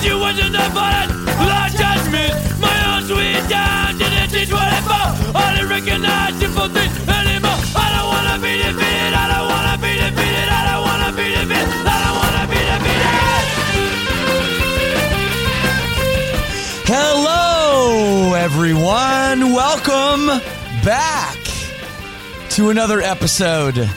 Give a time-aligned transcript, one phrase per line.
[0.00, 0.08] This.
[0.08, 1.10] Situations I find
[1.48, 2.34] lost judgment.
[2.60, 3.48] My own sweet
[4.30, 4.78] teach what I.
[5.34, 7.58] I recognize simple things anymore.
[7.74, 11.86] I don't wanna be defeated, I don't wanna be defeated, I don't wanna be defeated,
[11.86, 13.16] I don't wanna be defeated.
[16.86, 19.52] Hello, everyone.
[19.52, 20.26] Welcome
[20.84, 21.38] back
[22.50, 23.88] to another episode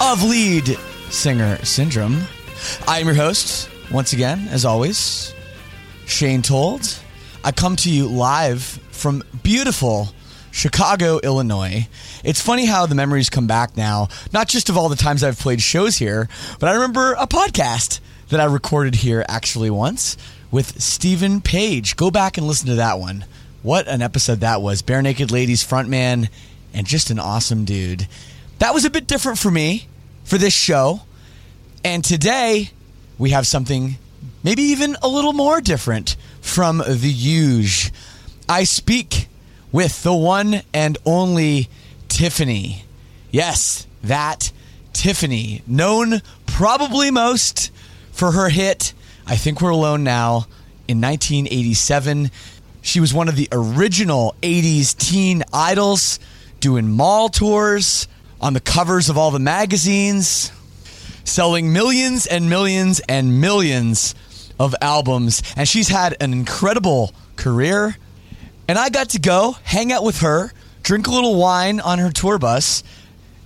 [0.00, 0.78] of Lead
[1.10, 2.26] Singer Syndrome.
[2.86, 5.34] I am your host, once again, as always,
[6.06, 6.98] Shane Told.
[7.44, 10.08] I come to you live from beautiful
[10.50, 11.86] Chicago, Illinois.
[12.24, 15.38] It's funny how the memories come back now, not just of all the times I've
[15.38, 20.16] played shows here, but I remember a podcast that I recorded here actually once
[20.50, 21.96] with Steven Page.
[21.96, 23.26] Go back and listen to that one.
[23.62, 24.82] What an episode that was.
[24.82, 26.30] Barenaked Ladies frontman
[26.72, 28.08] and just an awesome dude.
[28.60, 29.88] That was a bit different for me
[30.24, 31.02] for this show.
[31.84, 32.70] And today
[33.18, 33.98] we have something
[34.46, 37.92] maybe even a little more different from the huge.
[38.48, 39.26] I speak
[39.72, 41.68] with the one and only
[42.06, 42.84] Tiffany.
[43.32, 44.52] Yes, that
[44.92, 47.72] Tiffany, known probably most
[48.12, 48.92] for her hit
[49.26, 50.46] I Think We're Alone Now
[50.86, 52.30] in 1987.
[52.82, 56.20] She was one of the original 80s teen idols
[56.60, 58.06] doing mall tours
[58.40, 60.52] on the covers of all the magazines
[61.24, 64.14] selling millions and millions and millions
[64.58, 65.42] of albums.
[65.56, 67.96] And she's had an incredible career.
[68.68, 70.52] And I got to go hang out with her,
[70.82, 72.82] drink a little wine on her tour bus,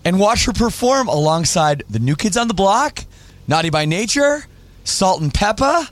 [0.04, 3.04] and watch her perform alongside the New Kids on the Block,
[3.46, 4.46] Naughty by Nature,
[4.84, 5.90] Salt-N-Pepa,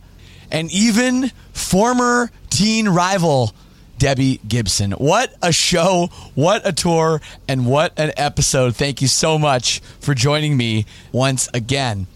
[0.51, 3.53] and even former teen rival
[3.99, 4.93] Debbie Gibson.
[4.93, 8.77] What a show, what a tour, and what an episode.
[8.77, 12.07] Thank you so much for joining me once again.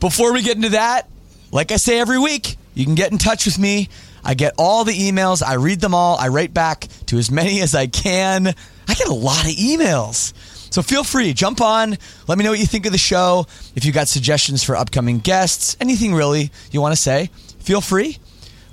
[0.00, 1.08] Before we get into that,
[1.50, 3.88] like I say every week, you can get in touch with me.
[4.22, 7.60] I get all the emails, I read them all, I write back to as many
[7.60, 8.48] as I can.
[8.48, 10.34] I get a lot of emails.
[10.72, 11.96] So feel free, jump on,
[12.28, 13.46] let me know what you think of the show.
[13.74, 18.18] If you got suggestions for upcoming guests, anything really you want to say, feel free.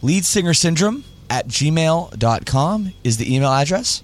[0.02, 4.04] Lead Singer Syndrome at gmail.com is the email address.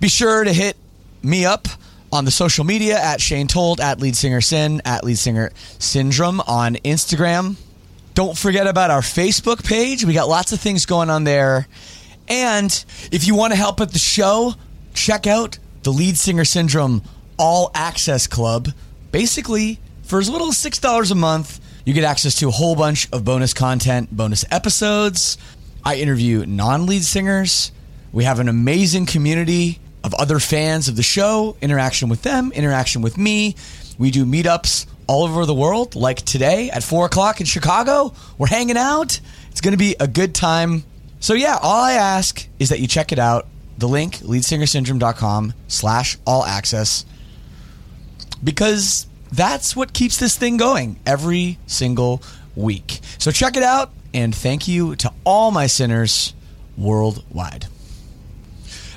[0.00, 0.76] Be sure to hit
[1.22, 1.66] me up
[2.12, 6.40] on the social media at Shane Told, at Lead Singer Sin, at Lead Singer Syndrome
[6.40, 7.56] on Instagram.
[8.18, 10.04] Don't forget about our Facebook page.
[10.04, 11.68] We got lots of things going on there.
[12.26, 14.54] And if you want to help at the show,
[14.92, 17.04] check out the Lead Singer Syndrome
[17.38, 18.70] All Access Club.
[19.12, 23.08] Basically, for as little as $6 a month, you get access to a whole bunch
[23.12, 25.38] of bonus content, bonus episodes.
[25.84, 27.70] I interview non lead singers.
[28.10, 33.00] We have an amazing community of other fans of the show, interaction with them, interaction
[33.00, 33.54] with me.
[33.96, 38.12] We do meetups all over the world, like today at 4 o'clock in Chicago.
[38.36, 39.18] We're hanging out.
[39.50, 40.84] It's going to be a good time.
[41.18, 43.48] So, yeah, all I ask is that you check it out.
[43.78, 47.04] The link, leadsingersyndrome.com slash all access,
[48.42, 52.22] because that's what keeps this thing going every single
[52.54, 53.00] week.
[53.18, 53.90] So, check it out.
[54.14, 56.34] And thank you to all my sinners
[56.76, 57.66] worldwide.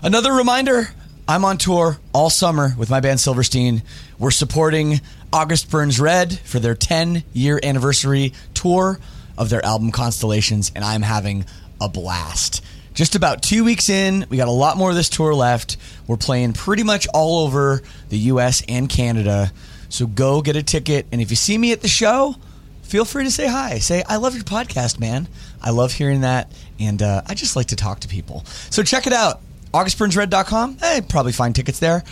[0.04, 0.90] Another reminder
[1.28, 3.84] I'm on tour all summer with my band Silverstein.
[4.22, 5.02] We're supporting
[5.34, 9.00] August Burns Red for their 10 year anniversary tour
[9.36, 11.44] of their album Constellations, and I'm having
[11.82, 12.64] a blast.
[12.94, 15.76] Just about two weeks in, we got a lot more of this tour left.
[16.06, 19.52] We're playing pretty much all over the US and Canada.
[19.90, 21.08] So go get a ticket.
[21.12, 22.36] And if you see me at the show,
[22.84, 23.80] feel free to say hi.
[23.80, 25.28] Say, I love your podcast, man.
[25.64, 26.52] I love hearing that.
[26.80, 28.46] And uh, I just like to talk to people.
[28.70, 29.42] So check it out.
[29.74, 30.78] AugustBurnsRed.com.
[30.78, 32.04] Hey, probably find tickets there.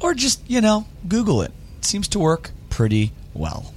[0.00, 1.52] Or just, you know, Google it.
[1.80, 3.72] Seems to work pretty well.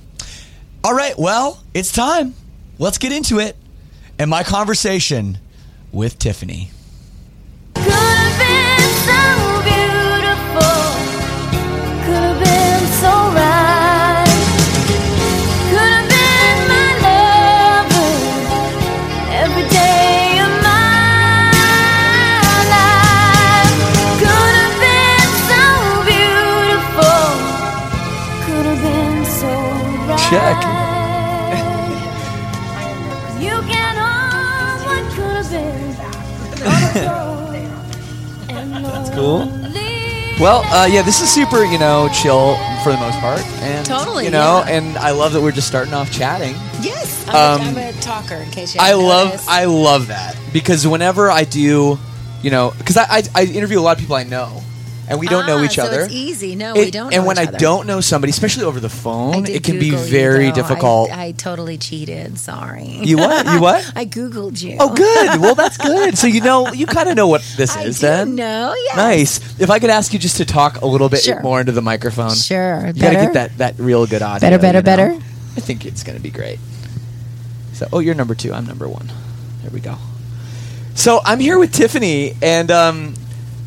[0.83, 2.33] All right, well, it's time.
[2.79, 3.55] Let's get into it.
[4.17, 5.37] And my conversation
[5.91, 6.71] with Tiffany.
[30.31, 30.55] Check.
[33.41, 35.87] You can hold what could have been.
[38.81, 39.39] That's cool.
[40.39, 44.23] Well, uh, yeah, this is super, you know, chill for the most part, and Totally,
[44.25, 44.71] you know, yeah.
[44.77, 46.55] and I love that we're just starting off chatting.
[46.81, 48.35] Yes, I'm, Um, a, I'm a talker.
[48.35, 49.49] In case you I love, noticed.
[49.49, 51.99] I love that because whenever I do,
[52.41, 54.63] you know, because I, I, I interview a lot of people I know,
[55.11, 56.01] and we don't know Ah, each so other.
[56.01, 56.55] It's easy.
[56.55, 57.13] No, It- we don't.
[57.13, 57.57] and know when I other.
[57.59, 60.55] don't know somebody, especially over the phone, it can be Google you, very though.
[60.55, 61.11] difficult.
[61.11, 62.39] I, I totally cheated.
[62.39, 62.99] Sorry.
[63.03, 63.45] you what?
[63.45, 63.91] You what?
[63.95, 64.77] I googled you.
[64.79, 65.39] Oh, good.
[65.41, 66.17] Well, that's good.
[66.17, 68.35] So you know, you kind of know what this I is then.
[68.35, 68.73] know.
[68.77, 68.95] Yes.
[68.97, 69.59] Nice.
[69.59, 71.41] If I could ask you just to talk a little bit Sure.
[71.41, 72.33] more into the microphone.
[72.33, 72.87] Sure.
[72.87, 74.39] You gotta get that, that real good audio.
[74.39, 75.19] Better, better, you know?
[75.19, 75.25] better?
[75.57, 76.59] I think it's gonna be great.
[77.73, 78.53] So, oh, you're number two.
[78.53, 79.11] I'm number one.
[79.61, 79.97] There we go.
[80.93, 83.13] So I'm here with Tiffany, and um,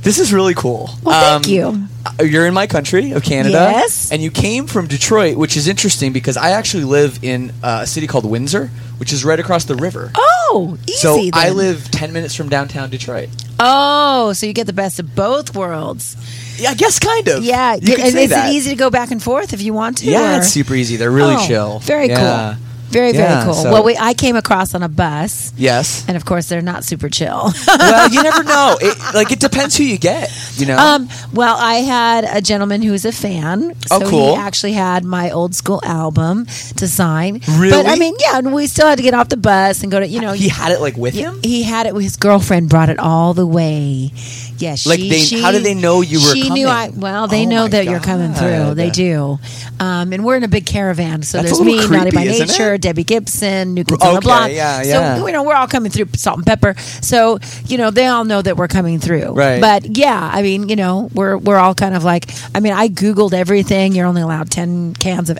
[0.04, 0.90] this is really cool.
[1.02, 1.88] Well, thank Um, you.
[2.20, 3.54] uh, You're in my country of Canada.
[3.72, 4.12] Yes.
[4.12, 7.86] And you came from Detroit, which is interesting because I actually live in uh, a
[7.86, 10.12] city called Windsor, which is right across the river.
[10.16, 10.98] Oh, easy.
[10.98, 13.28] so I live 10 minutes from downtown Detroit.
[13.58, 16.16] Oh, so you get the best of both worlds.
[16.58, 17.42] Yeah, I guess kind of.
[17.42, 17.74] Yeah.
[17.74, 18.50] You d- and say is that.
[18.50, 20.06] it easy to go back and forth if you want to?
[20.06, 20.96] Yeah, or- it's super easy.
[20.96, 21.78] They're really Oh, chill.
[21.80, 22.54] Very Yeah.
[22.56, 22.64] cool.
[22.90, 23.54] Very, Yeah, very cool.
[23.54, 26.04] so- well, we, I came across on a bus, Yes.
[26.06, 27.52] and of course, they're not super chill.
[27.66, 28.76] well, you never know.
[28.80, 30.30] It, like it depends who you get.
[30.56, 30.76] You know.
[30.78, 33.74] Um, well, I had a gentleman who was a fan.
[33.90, 34.34] Oh, cool.
[34.34, 36.46] He actually had my old school album
[36.76, 37.40] to sign.
[37.56, 37.70] Really?
[37.70, 39.98] But I mean, yeah, and we still had to get off the bus and go
[40.00, 41.40] to, you know, he had it like with him.
[41.42, 41.94] He had it.
[41.94, 44.10] His girlfriend brought it all the way.
[44.58, 46.90] Yeah, Like, they- she- how did they know you were She knew I.
[46.94, 48.74] Well, they Oh know that you're coming through.
[48.74, 49.38] They do.
[49.80, 51.22] Um, and we're in a big caravan.
[51.22, 52.80] So That's there's me, Naughty by Nature, it?
[52.82, 54.50] Debbie Gibson, New Kids on the Okay, Block.
[54.50, 55.16] yeah, yeah.
[55.18, 56.78] So you know we're all coming through Salt-N-Pepa.
[57.04, 59.32] So you know they all know that we're coming through.
[59.32, 59.60] Right.
[59.60, 62.30] But yeah, I mean you know we're we're all kind of like.
[62.54, 63.94] I mean I googled everything.
[63.94, 65.38] You're only allowed ten cans of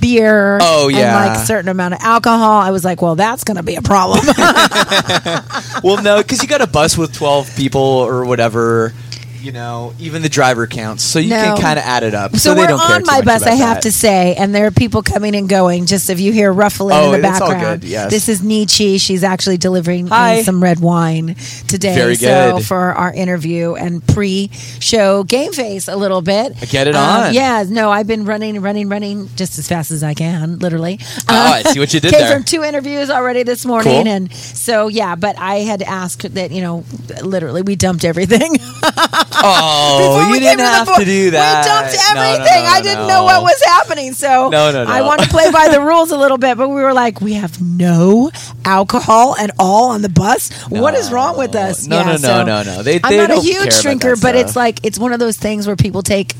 [0.00, 0.58] beer.
[0.60, 1.14] Oh, And yeah.
[1.28, 2.60] like a certain amount of alcohol.
[2.60, 4.20] I was like, well, that's going to be a problem.
[5.84, 8.55] well, no, because you got a bus with twelve people or whatever.
[8.56, 9.05] Ever.
[9.46, 11.36] You know, even the driver counts, so you No.
[11.40, 12.32] can kind of add it up.
[12.32, 13.82] So, So, they we're don't care on too my much bus, I have that.
[13.84, 15.86] to say, and there are people coming and going.
[15.86, 18.10] Just if you hear ruffling Oh, in the it's all background, good, yes.
[18.10, 18.98] this is Nietzsche.
[18.98, 21.36] She's actually delivering me some red wine
[21.68, 21.94] today.
[21.94, 26.58] Very So for our interview and pre-show game face a little bit.
[26.68, 27.32] Get it Um, on.
[27.34, 30.98] Yeah, no, I've been running, running, running just as fast as I can, literally.
[31.28, 32.32] Oh, I see what you did Came there.
[32.34, 34.12] from two interviews already this morning, Cool.
[34.12, 35.14] and so yeah.
[35.14, 36.82] But I had asked that you know,
[37.22, 38.56] literally, we dumped everything.
[39.48, 41.64] Oh, you didn't came to the have board, to do that.
[41.64, 42.64] We dumped No, no, everything.
[42.64, 43.08] no, I didn't no.
[43.08, 44.90] know what was happening, so No, no, no.
[44.90, 46.56] I want to play by the rules a little bit.
[46.56, 48.30] But we were like, we have no
[48.64, 50.50] alcohol at all on the bus.
[50.68, 51.86] What is wrong with us?
[51.86, 52.82] No, no, no, so no, no.
[52.82, 54.34] They- I'm not a huge drinker, but stuff.
[54.36, 56.32] it's like it's one of those things where people take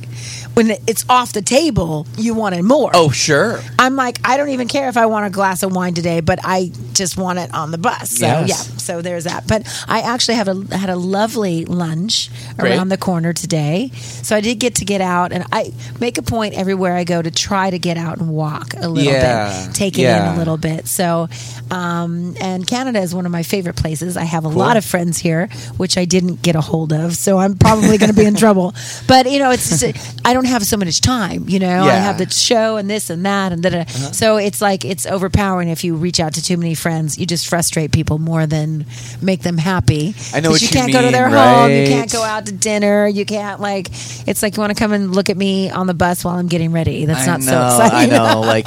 [0.56, 2.90] when it's off the table, you wanted more.
[2.94, 3.60] Oh, sure.
[3.78, 6.38] I'm like, I don't even care if I want a glass of wine today, but
[6.42, 8.08] I just want it on the bus.
[8.12, 8.48] So Yes.
[8.48, 9.46] yeah, so there's that.
[9.46, 12.72] But I actually have a had a lovely lunch Great.
[12.72, 16.22] around the corner today, so I did get to get out, and I make a
[16.22, 19.66] point everywhere I go to try to get out and walk a little Yeah.
[19.66, 20.30] bit, take it Yeah.
[20.30, 20.88] in a little bit.
[20.88, 21.28] So,
[21.70, 24.16] um, and Canada is one of my favorite places.
[24.16, 27.36] I have a lot of friends here, which I didn't get a hold of, so
[27.36, 28.74] I'm probably going to be in trouble.
[29.06, 29.84] But you know, it's just,
[30.24, 31.44] I don't have so much time.
[31.48, 31.92] You know, I Yeah.
[31.92, 32.02] Uh-huh.
[32.02, 33.84] have the show and this and that and da da.
[33.86, 37.18] So it's like it's overpowering if you reach out to too many friends.
[37.18, 38.86] You just frustrate people more than
[39.20, 40.14] make them happy.
[40.34, 41.70] I know what you you can't go to their mean, home.
[41.70, 43.06] You can't go out to dinner.
[43.06, 43.88] You can't like.
[44.26, 46.48] It's like you want to come and look at me on the bus while I'm
[46.48, 47.04] getting ready.
[47.06, 48.12] That's I not know, so exciting.
[48.12, 48.66] I know, like,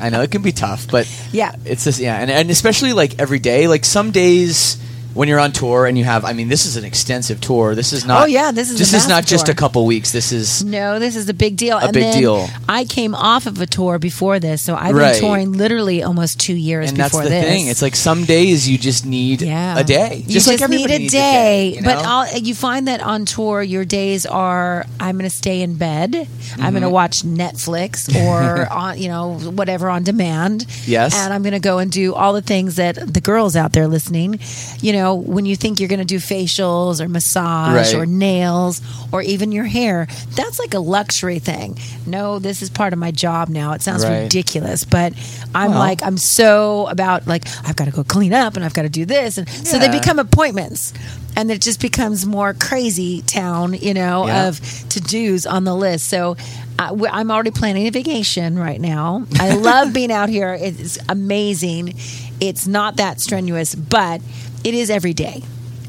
[0.00, 1.54] I know it can be tough, but Yeah.
[1.64, 3.68] it's just yeah, and and especially like every day.
[3.68, 4.76] Like some days,
[5.14, 6.24] when you're on tour and you have.
[6.24, 7.74] I mean, this is an extensive tour.
[7.74, 8.22] This is not.
[8.22, 9.52] Oh, yeah, this is a This is not just tour.
[9.52, 10.12] a couple weeks.
[10.12, 10.64] This is.
[10.64, 11.78] No, this is a big deal.
[11.78, 12.48] and big deal.
[12.68, 15.12] I came off of a tour before this, so I've Right.
[15.12, 17.44] been touring literally almost two years And that's before the this.
[17.44, 17.66] thing.
[17.68, 19.78] It's like some days you just need yeah.
[19.78, 20.16] a day.
[20.26, 21.74] You just, just, like need a needs day.
[21.76, 22.08] you But know?
[22.08, 26.14] all, you find that on tour, your days are I'm going to stay in bed.
[26.14, 26.70] I'm Mm-hmm.
[26.70, 30.66] going to watch Netflix or on you know whatever on demand.
[30.86, 31.14] Yes.
[31.16, 33.88] and I'm going to go and do all the things that the girls out there
[33.88, 34.38] listening.
[34.80, 37.94] You know, when you think you're going to do facials or massage Right.
[37.94, 38.80] or nails
[39.12, 41.78] or even your hair, that's like a luxury thing.
[42.06, 43.72] No, this is part of my job now.
[43.72, 44.22] It sounds Right.
[44.22, 45.12] ridiculous, but
[45.54, 45.78] I'm Well.
[45.78, 48.88] like I'm so about like I've got to go clean up and I've got to
[48.88, 50.92] do this, and so they become appointments,
[51.36, 54.48] and it just becomes more crazy town, you know, Yeah.
[54.48, 56.08] of to dos on the list.
[56.08, 56.36] So.
[56.78, 59.24] Uh, I'm already planning a vacation right now.
[59.38, 60.54] I love being out here.
[60.54, 61.94] It's amazing.
[62.40, 64.22] It's not that strenuous, but
[64.64, 65.42] it is every day.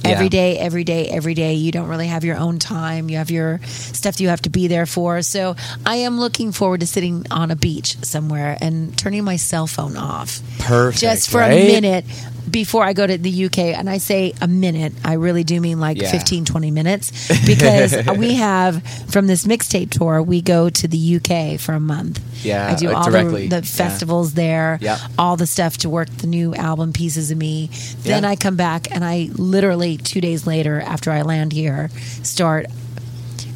[0.05, 0.29] Every Yeah.
[0.29, 1.53] day, every day, every day.
[1.53, 3.09] You don't really have your own time.
[3.09, 5.21] You have your stuff you have to be there for.
[5.21, 9.65] So I am looking forward to sitting on a beach somewhere and turning my cell
[9.65, 10.41] phone off.
[10.59, 11.53] Perfect, Just for right?
[11.53, 12.05] a minute
[12.53, 13.57] before I go to the UK.
[13.77, 16.09] And I say a minute, I really do mean like Yeah.
[16.09, 17.11] 15, 20 minutes
[17.45, 18.81] because we have
[19.11, 22.21] from this mixtape tour, we go to the UK for a month.
[22.45, 24.99] Yeah, I do uh, all the, the festivals there, Yep.
[25.17, 27.69] all the stuff to work the new album pieces of me.
[28.03, 28.29] Then Yeah.
[28.29, 31.89] I come back and I literally two days later after I land here
[32.21, 32.67] start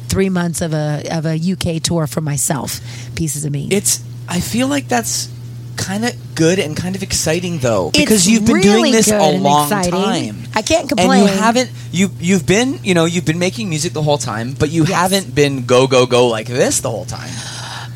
[0.08, 2.80] three months of a of a UK tour for myself,
[3.14, 3.68] pieces of me.
[3.70, 4.02] It's.
[4.30, 5.28] I feel like that's
[5.78, 9.38] kind of good and kind of exciting though, It's because you've been doing this a
[9.38, 9.92] long exciting.
[9.92, 10.36] time.
[10.54, 11.22] I can't And complain.
[11.22, 11.70] you haven't.
[11.92, 12.80] You you've been.
[12.82, 14.92] You know, you've been making music the whole time, but you Yes.
[14.92, 17.30] haven't been go go go like this the whole time.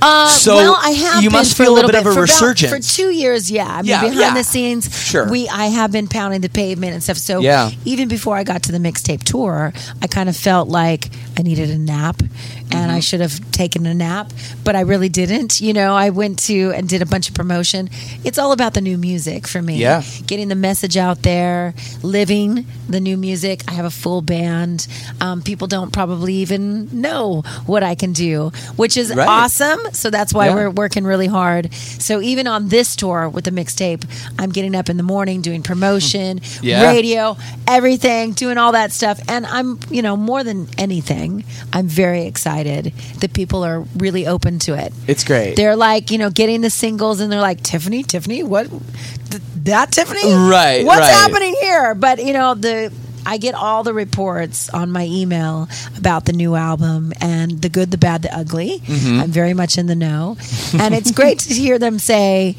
[0.03, 2.25] Uh, So, well, I have you been must feel a little bit of a For
[2.25, 3.51] about- for two years.
[3.51, 4.35] Yeah, I mean, Yeah, behind yeah.
[4.35, 5.29] the scenes, Sure.
[5.29, 7.19] We I have been pounding the pavement and stuff.
[7.19, 7.71] So Yeah.
[7.85, 11.71] even before I got to the mixtape tour, I kind of felt like I needed
[11.71, 12.31] a nap, and
[12.73, 12.91] Mm-hmm.
[12.91, 14.33] I should have taken a nap,
[14.65, 15.61] but I really didn't.
[15.61, 17.89] You know, I went to and did a bunch of promotion.
[18.25, 19.77] It's all about the new music for me.
[19.77, 20.03] Yeah.
[20.27, 23.63] getting the message out there, living the new music.
[23.69, 24.87] I have a full band.
[25.21, 29.29] Um, people don't probably even know what I can do, which is Right.
[29.29, 29.79] awesome.
[29.93, 30.55] So that's why Yeah.
[30.55, 31.73] we're working really hard.
[31.75, 34.05] So even on this tour with the mixtape,
[34.39, 36.65] I'm getting up in the morning doing promotion, hmm.
[36.67, 36.91] Yeah.
[36.91, 39.21] radio, everything, doing all that stuff.
[39.29, 44.59] And I'm, you know, more than anything, I'm very excited that people are really open
[44.61, 44.93] to it.
[45.07, 45.57] It's great.
[45.57, 48.69] They're like, you know, getting the singles and they're like, Tiffany, Tiffany, what?
[49.31, 50.33] Th- that Tiffany?
[50.33, 51.11] Right, What's right.
[51.11, 51.95] happening here?
[51.95, 52.93] But, you know, the.
[53.27, 57.91] I get all the reports on my email about the new album and the good,
[57.91, 58.81] the bad, the ugly.
[58.81, 59.21] Mm-hmm.
[59.21, 60.37] I'm very much in the know.
[60.79, 62.57] and it's great to hear them say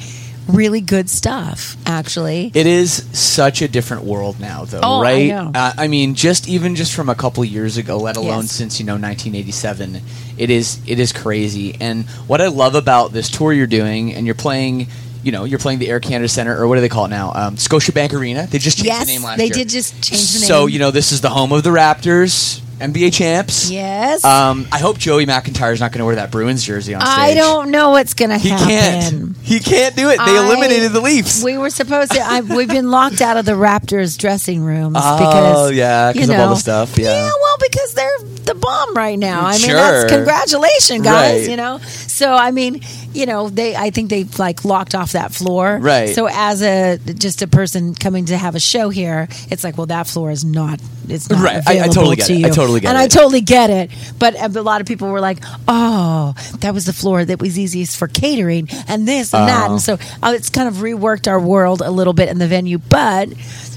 [0.48, 2.52] really good stuff, actually.
[2.54, 5.28] It is such a different world now, though, Oh, I right?
[5.30, 5.52] know.
[5.56, 8.52] Uh, I mean, just even just from a couple years ago, let alone Yes.
[8.52, 10.02] since you know 1987,
[10.38, 11.76] it is it is crazy.
[11.80, 14.88] And what I love about this tour you're doing, and you're playing,
[15.24, 17.32] you know, you're playing the Air Canada Center, or what do they call it now?
[17.34, 18.46] Um, Scotiabank Arena.
[18.48, 19.54] They just changed Yes, the name last they year.
[19.54, 20.48] did just change the name.
[20.48, 23.72] So you know, this is the home of the Raptors, NBA champs.
[23.72, 24.24] Yes.
[24.26, 27.12] Um, I hope Joey McIntyre's not going to wear that Bruins jersey on stage.
[27.16, 28.68] I don't know what's going to happen.
[28.68, 29.38] He can't.
[29.38, 30.18] He can't do it.
[30.18, 31.42] They I- eliminated the Leafs.
[31.44, 32.20] We were supposed to.
[32.20, 36.28] I, we've been locked out of the Raptors dressing rooms Oh, yeah, because yeah, 'cause
[36.28, 37.24] you of all the know, stuff, yeah.
[37.40, 39.46] well, because they're the bomb right now.
[39.46, 39.74] I mean, Sure.
[39.76, 41.42] that's congratulations, guys.
[41.42, 41.50] Right.
[41.50, 42.82] You know, so I mean,
[43.14, 43.76] you know, they.
[43.76, 45.78] I think they like locked off that floor.
[45.82, 46.14] Right.
[46.16, 49.88] So as a just a person coming to have a show here, it's like, well,
[49.88, 50.80] that floor is not.
[51.10, 51.62] It's not Right.
[51.68, 52.40] I- I totally get to it.
[52.40, 52.46] you.
[52.48, 53.02] I totally get and it.
[53.02, 53.92] I totally get it.
[54.20, 57.98] But a lot of people were like, "Oh, that was the floor that was easiest
[57.98, 59.74] for catering, and this and that." Oh.
[59.74, 62.78] And so uh, it's kind of reworked our world a little bit in the venue.
[62.78, 63.30] But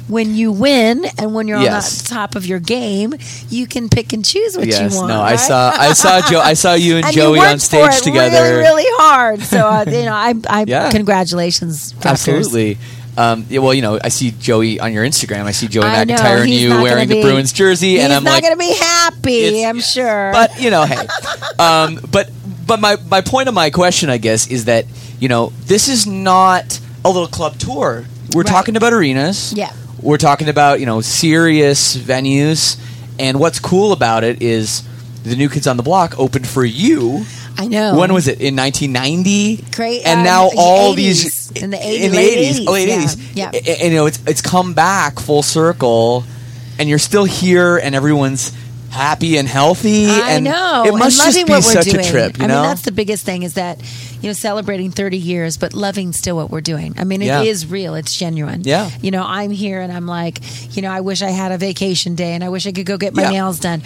[0.08, 1.98] when you win and when you're Yes.
[2.00, 3.14] on the top of your game,
[3.50, 5.08] you can pick and choose what yes, you want.
[5.08, 5.40] no, I right?
[5.40, 8.30] saw, I saw Joe, I saw you and, And Joey you on stage together.
[8.42, 9.42] really, really hard.
[9.42, 10.90] So uh, you know, I, I Yeah.
[10.90, 11.94] congratulations.
[12.04, 12.78] Absolutely.
[13.18, 15.44] Um, yeah, well, you know, I see Joey on your Instagram.
[15.44, 18.30] I see Joey I McIntyre and you wearing gonna the Bruins jersey, and I'm not
[18.32, 19.64] like, going to be happy.
[19.64, 20.32] I'm sure.
[20.32, 20.98] but you know, hey,
[21.58, 22.30] um, but
[22.66, 24.84] but my my point of my question, I guess, is that
[25.18, 28.04] you know this is not a little club tour.
[28.34, 28.46] We're Right.
[28.50, 29.54] talking about arenas.
[29.56, 29.72] Yeah.
[30.02, 32.78] We're talking about you know serious venues,
[33.18, 34.86] and what's cool about it is
[35.22, 37.24] the New Kids on the Block opened for you.
[37.58, 37.98] I know.
[37.98, 38.40] When was it?
[38.40, 39.64] In 1990.
[39.74, 42.64] Great, And um, now all 80s, these in the 80s, in 80s, the late 80s,
[42.66, 43.30] oh, late 80s, 80s.
[43.34, 43.72] yeah, yeah.
[43.72, 46.24] And, you know, it's it's come back full circle,
[46.78, 48.52] and you're still here, and everyone's
[48.96, 50.06] happy and healthy.
[50.06, 50.84] I and know.
[50.86, 52.04] It must and just be what we're such doing.
[52.04, 52.38] a trip.
[52.38, 53.80] You I know, mean, that's the biggest thing is that
[54.20, 56.94] you know celebrating 30 years, but loving still what we're doing.
[56.98, 57.72] I mean, it is Yeah.
[57.72, 57.94] real.
[57.94, 58.62] It's genuine.
[58.64, 58.90] Yeah.
[59.02, 60.40] You know, I'm here and I'm like,
[60.74, 62.96] you know, I wish I had a vacation day and I wish I could go
[62.96, 63.30] get my Yeah.
[63.30, 63.82] nails done.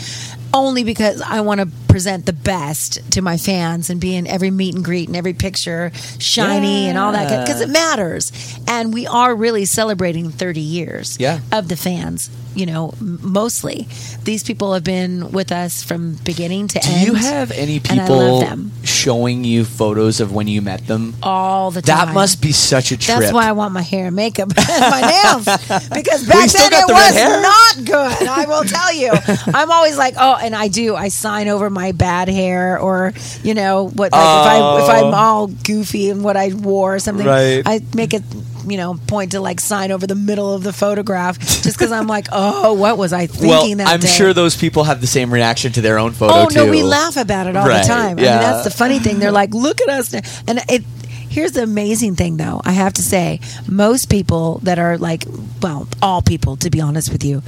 [0.54, 4.50] Only because I want to present the best to my fans and be in every
[4.50, 8.32] meet and greet and every picture shiny and all that because it matters.
[8.66, 11.40] And we are really celebrating 30 years Yeah.
[11.52, 12.30] of the fans.
[12.54, 13.86] You know, mostly
[14.24, 17.06] these people have been with us from beginning to Do end.
[17.06, 20.86] Do you have any and I love people showing you photos of when you met
[20.86, 21.14] them?
[21.22, 22.06] all the time.
[22.06, 23.18] That must be such a trip.
[23.18, 25.44] That's why I want my hair and makeup and my nails
[25.92, 28.28] because back then it the was not good.
[28.28, 29.12] I will tell you.
[29.54, 30.94] I'm always like, oh, and I do.
[30.96, 34.12] I sign over my bad hair or you know what?
[34.12, 35.16] Like if I if I'm oh.
[35.16, 37.30] all goofy and what I wore or something, Oh.
[37.30, 37.62] Right.
[37.64, 38.22] I make it.
[38.66, 42.06] You know, point to like sign over the middle of the photograph just because I'm
[42.06, 44.06] like, oh, what was I thinking well, that I'm day?
[44.08, 46.66] sure those people have the same reaction to their own photo Oh too.
[46.66, 48.18] no, we laugh about it all Right, the time.
[48.18, 49.18] I mean, that's the funny thing.
[49.18, 50.84] They're like, "Look at us!" now." And it.
[51.30, 52.60] Here's the amazing thing, though.
[52.64, 53.38] I have to say,
[53.68, 55.24] most people that are like,
[55.62, 57.44] well, all people, to be honest with you,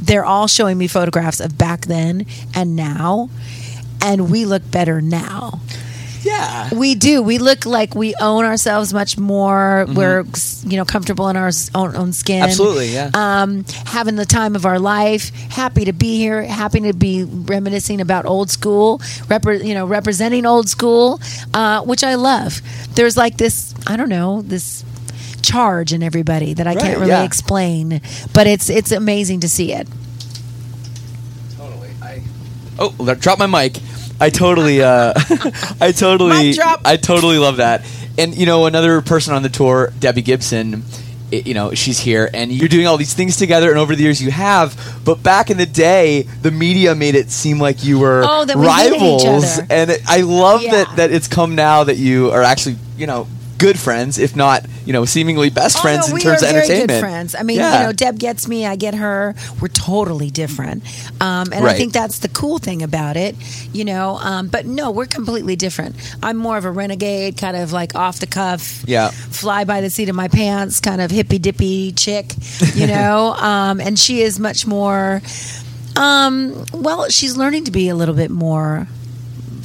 [0.00, 3.28] they're all showing me photographs of back then and now,
[4.00, 5.60] and we look better now.
[6.22, 6.68] Yeah.
[6.74, 7.22] We do.
[7.22, 9.86] We look like we own ourselves much more.
[9.88, 10.24] We're
[10.64, 12.36] you know comfortable in our own, own skin.
[12.40, 12.48] Mm-hmm.
[12.48, 13.10] Absolutely, yeah.
[13.14, 15.30] Um, having the time of our life.
[15.50, 16.42] Happy to be here.
[16.42, 18.98] Happy to be reminiscing about old school.
[19.28, 21.20] Repre- you know, representing old school,
[21.54, 22.60] uh, which I love.
[22.94, 23.74] There's like this.
[23.86, 24.84] I don't know this
[25.42, 27.24] charge in everybody that I Right, can't really yeah.
[27.24, 28.00] explain,
[28.34, 29.88] but it's it's amazing to see it.
[31.56, 31.90] Totally.
[32.02, 32.22] I
[32.78, 33.78] oh, drop my mic.
[34.20, 35.14] I totally, uh,
[35.80, 37.84] I totally, I totally love that.
[38.18, 40.82] And you know, another person on the tour, Debbie Gibson.
[41.32, 43.70] i- You know, she's here, and you're doing all these things together.
[43.70, 44.74] And over the years, you have.
[45.04, 48.56] But back in the day, the media made it seem like you were Oh, that
[48.58, 49.58] we hated each rivals.
[49.58, 49.66] other.
[49.70, 50.72] And it, I love Yeah.
[50.84, 53.26] that that it's come now that you are actually, you know,
[53.60, 56.98] good friends, if not, you know, seemingly best Oh, friends no, in terms of entertainment.
[57.00, 57.34] Friends.
[57.38, 57.80] I mean, Yeah.
[57.80, 59.34] you know, Deb gets me, I get her.
[59.60, 60.82] We're totally different,
[61.20, 63.36] um, and I think that's the cool thing about it.
[63.72, 65.94] You know, um, but no, we're completely different.
[66.22, 69.10] I'm more of a renegade, kind of like off the cuff, Yeah.
[69.10, 72.34] fly by the seat of my pants, kind of hippy dippy chick.
[72.74, 75.20] You know, um, and she is much more.
[75.96, 78.88] Um, well, she's learning to be a little bit more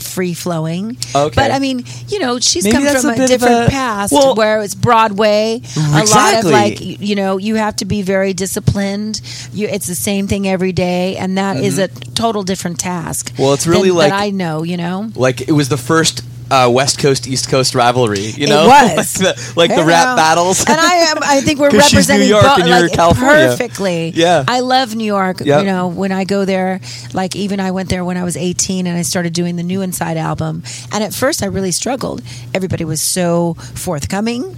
[0.05, 0.97] free flowing.
[1.15, 1.35] Okay.
[1.35, 4.35] But I mean, you know, she's Maybe come from a a, different a- past well-
[4.35, 5.61] where it's Broadway.
[5.77, 9.21] A lot of like you know, you have to be very disciplined.
[9.53, 13.31] You it's the same thing every day and that is a total different task.
[13.33, 13.41] Mm-hmm.
[13.41, 15.11] Well, it's really than- like- that I know, you know.
[15.15, 18.19] like it was the first uh, West Coast East Coast rivalry.
[18.19, 19.21] You It know, was.
[19.21, 20.59] like the, like the rap battles.
[20.67, 21.17] and I am.
[21.23, 23.47] I think we're she's New representing York bo- and like California.
[23.47, 24.09] perfectly.
[24.15, 24.43] Yeah.
[24.47, 25.39] I love New York.
[25.41, 25.59] Yep.
[25.59, 26.79] You know, when I go there,
[27.13, 29.81] like even I went there when I was 18 and I started doing the New
[29.81, 30.63] Inside album.
[30.91, 32.21] And at first, I really struggled.
[32.53, 34.55] Everybody was so forthcoming,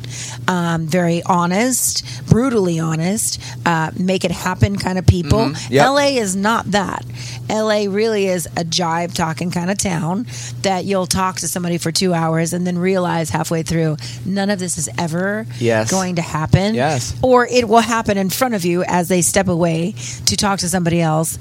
[0.47, 5.39] um, very honest, brutally honest, uh, make it happen kind of people.
[5.39, 5.73] Mm-hmm.
[5.73, 5.85] Yep.
[5.87, 7.05] LA is not that.
[7.49, 10.25] LA really is a jive talking kind of town
[10.63, 14.59] that you'll talk to somebody for two hours and then realize halfway through none of
[14.59, 15.89] this is ever Yes.
[15.91, 16.75] going to happen.
[16.75, 17.13] Yes.
[17.21, 19.93] Or it will happen in front of you as they step away
[20.27, 21.37] to talk to somebody else.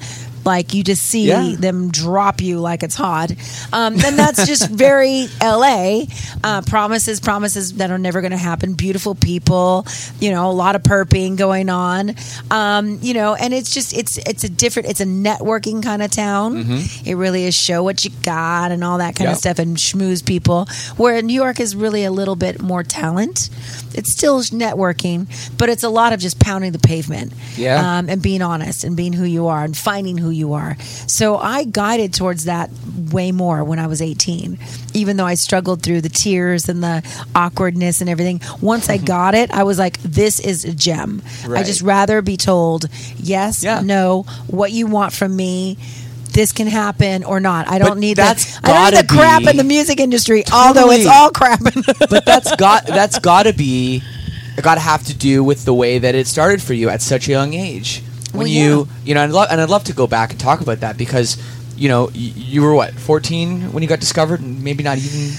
[0.47, 1.55] Like you just see Yeah.
[1.59, 3.33] them drop you like it's hot.
[3.73, 6.05] Um, then that's just very LA.
[6.45, 8.75] Uh, promises, promises that are never going to happen.
[8.75, 9.85] Beautiful people,
[10.21, 12.15] you know, a lot of perping going on.
[12.51, 14.89] Um, you know, and it's just it's it's a different.
[14.89, 16.57] It's a networking kind of town.
[17.05, 19.33] It really is show what you got and all that kind Mm-hmm.
[19.33, 20.67] Of stuff and schmooze people.
[20.97, 23.51] Where New York is really a little bit more talent.
[23.95, 25.27] It's still networking,
[25.59, 27.33] but it's a lot of just pounding the pavement.
[27.57, 27.99] Yeah.
[27.99, 30.77] Um, and being honest and being who you are and finding who you are.
[31.07, 32.71] So I guided towards that
[33.11, 34.59] way more when I was 18,
[34.95, 37.03] even though I struggled through the tears and the
[37.35, 38.41] awkwardness and everything.
[38.61, 39.07] Once I mm-hmm.
[39.07, 41.23] got it, I was like, this is a gem.
[41.49, 43.81] I just rather be told yes, Yeah.
[43.81, 45.79] no, what you want from me.
[46.33, 47.67] This can happen or not.
[47.67, 48.69] I don't But need that's that.
[48.69, 51.63] I don't need the crap be- in the music industry, although it's all crap.
[52.11, 54.03] but that's got that's got to be
[54.61, 57.29] got to have to do with the way that it started for you at such
[57.29, 58.03] a young age.
[58.37, 60.41] When Well, you you know, and I'd love and I'd love to go back and
[60.41, 61.37] talk about that because
[61.77, 65.33] you know y- you were what 14 when you got discovered, and maybe not even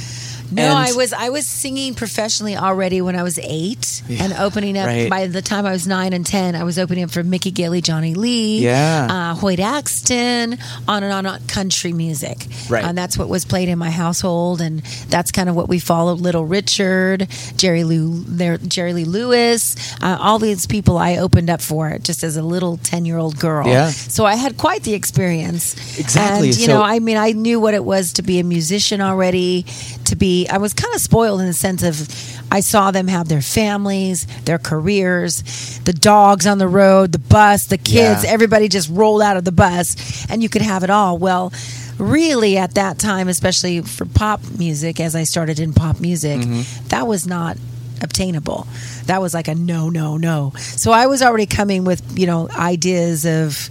[0.52, 4.78] No, And- I was I was singing professionally already when I was eight, and opening
[4.78, 4.88] up.
[4.88, 5.10] right.
[5.10, 7.82] By the time I was nine and ten, I was opening up for Mickey Gilley,
[7.82, 9.08] Johnny Lee, Yeah.
[9.10, 10.58] uh, Hoyt Axton,
[10.88, 12.46] on and on, on country music.
[12.70, 12.84] Right.
[12.84, 16.20] and that's what was played in my household, and that's kind of what we followed.
[16.22, 21.62] Little Richard, Jerry Lou, there, Jerry Lee Lewis, uh, all these people I opened up
[21.62, 23.68] for just as a little ten year old girl.
[23.68, 23.90] Yeah.
[23.90, 25.76] so I had quite the experience.
[26.00, 28.44] Exactly, and you so- know, I mean, I knew what it was to be a
[28.44, 29.66] musician already.
[30.08, 32.08] To be, I was kind of spoiled in the sense of
[32.52, 37.66] I saw them have their families, their careers, the dogs on the road, the bus,
[37.68, 38.24] the kids.
[38.24, 38.30] Yeah.
[38.32, 41.18] Everybody just rolled out of the bus, and you could have it all.
[41.18, 41.52] Well,
[41.98, 46.88] really, at that time, especially for pop music, as I started in pop music, Mm-hmm.
[46.88, 47.58] that was not
[48.02, 48.68] obtainable.
[49.08, 50.54] That was like a no, no, no.
[50.58, 53.70] So I was already coming with you know ideas of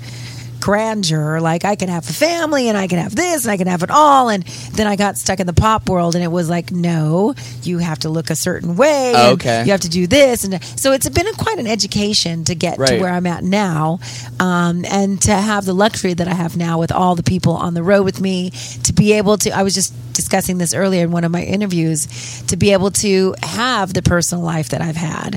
[0.67, 1.41] grandeur.
[1.41, 3.85] Like i can have a family and i can have this and i can have
[3.85, 4.29] it all.
[4.29, 7.79] And then i got stuck in the pop world and it was like no you
[7.79, 9.65] have to look a certain way Okay.
[9.65, 10.43] you have to do this.
[10.43, 14.01] And so it's been a, quite an education to get to where i'm at now
[14.41, 17.75] um, and to have the luxury that i have now with all the people on
[17.75, 18.51] the road with me
[18.83, 22.43] to be able to i was just discussing this earlier in one of my interviews
[22.49, 25.37] to be able to have the personal life that i've had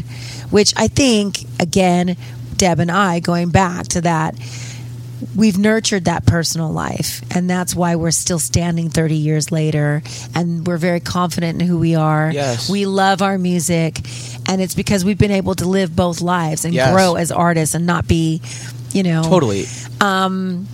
[0.49, 2.17] which i think again
[2.55, 4.33] deb and i going back to that
[5.35, 10.01] we've nurtured that personal life and that's why we're still standing 30 years later
[10.33, 12.69] and we're very confident in who we are Yes.
[12.69, 13.99] we love our music
[14.47, 16.93] and it's because we've been able to live both lives and Yes.
[16.93, 18.41] grow as artists and not be
[18.93, 19.65] you know Totally.
[19.99, 20.67] um,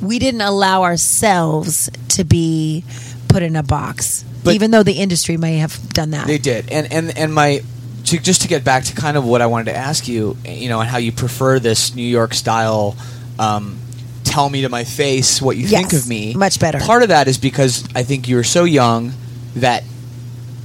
[0.00, 2.84] we didn't allow ourselves to be
[3.28, 6.70] put in a box But- even though the industry may have done that They did,
[6.70, 7.62] and and and my
[8.06, 10.68] to, just to get back to kind of what I wanted to ask you, you
[10.68, 12.96] know, and how you prefer this New York style.
[13.38, 13.78] Um,
[14.32, 16.32] Tell me to my face what you think of me.
[16.34, 16.78] much better.
[16.80, 19.12] Part of that is because I think you're so young
[19.56, 19.84] that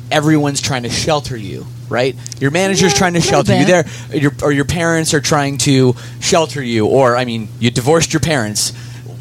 [0.10, 2.16] everyone's trying to shelter you, right?
[2.40, 3.66] Your manager's Yeah, trying to shelter you.
[3.66, 3.86] bit.
[4.10, 8.14] There, your, or your parents are trying to shelter you, or I mean, you divorced
[8.14, 8.72] your parents.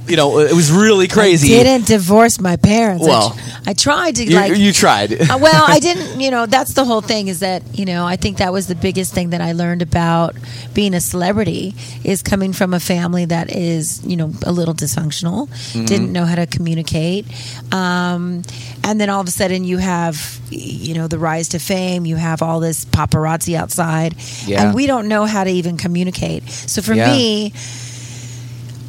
[0.08, 1.58] You know, it was really crazy.
[1.58, 5.12] I didn't divorce my parents I Well, tr- I, tried to You, like you tried.
[5.12, 8.16] Uh, well, I didn't, you know, that's the whole thing is that, you know, I
[8.16, 10.36] think that was the biggest thing that I learned about
[10.74, 15.48] being a celebrity is coming from a family that is, you know, a little dysfunctional,
[15.48, 15.84] Mm-hmm.
[15.86, 17.26] didn't know how to communicate.
[17.72, 18.42] Um,
[18.84, 22.16] and then all of a sudden you have, you know, the rise to fame, you
[22.16, 24.14] have all this paparazzi outside,
[24.46, 24.62] Yeah.
[24.66, 26.48] and we don't know how to even communicate.
[26.48, 27.12] So for Yeah.
[27.12, 27.52] me,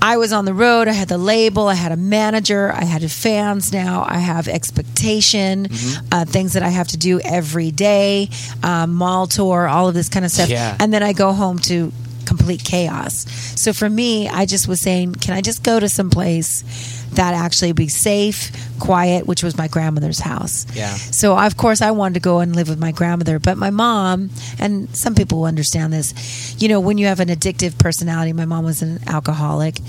[0.02, 0.88] I was on the road.
[0.88, 1.68] I had the label.
[1.68, 2.72] I had a manager.
[2.72, 4.06] I had fans now.
[4.08, 6.08] I have expectation, Mm-hmm.
[6.12, 8.30] uh, things that I have to do every day,
[8.64, 10.50] um, mall tour, all of this kind of stuff.
[10.50, 10.76] Yeah.
[10.80, 11.92] And then I go home to
[12.28, 13.26] complete chaos.
[13.60, 16.64] So for me, I just was saying, can I just go to some place
[17.14, 20.68] that actually be safe, quiet, which was my grandmother's house.
[20.76, 20.94] Yeah.
[20.94, 24.30] So of course I wanted to go and live with my grandmother, but my mom
[24.60, 26.56] and some people will understand this.
[26.62, 29.80] You know, when you have an addictive personality, my mom was an alcoholic.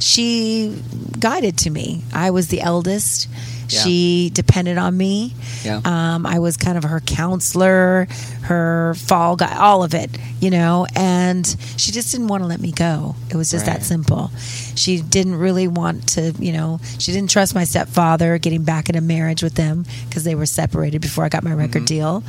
[0.00, 0.80] She
[1.18, 2.02] guided to me.
[2.12, 3.28] I was the eldest.
[3.68, 3.80] Yeah.
[3.82, 5.34] She depended on me.
[5.62, 5.82] Yeah.
[5.84, 8.06] Um, I was kind of her counselor,
[8.42, 10.86] her fall guy, all of it, you know.
[10.96, 13.14] And she just didn't want to let me go.
[13.28, 13.74] It was just Right.
[13.80, 14.30] that simple.
[14.74, 18.96] She didn't really want to, you know, she didn't trust my stepfather getting back in
[18.96, 22.22] a marriage with them because they were separated before I got my record deal.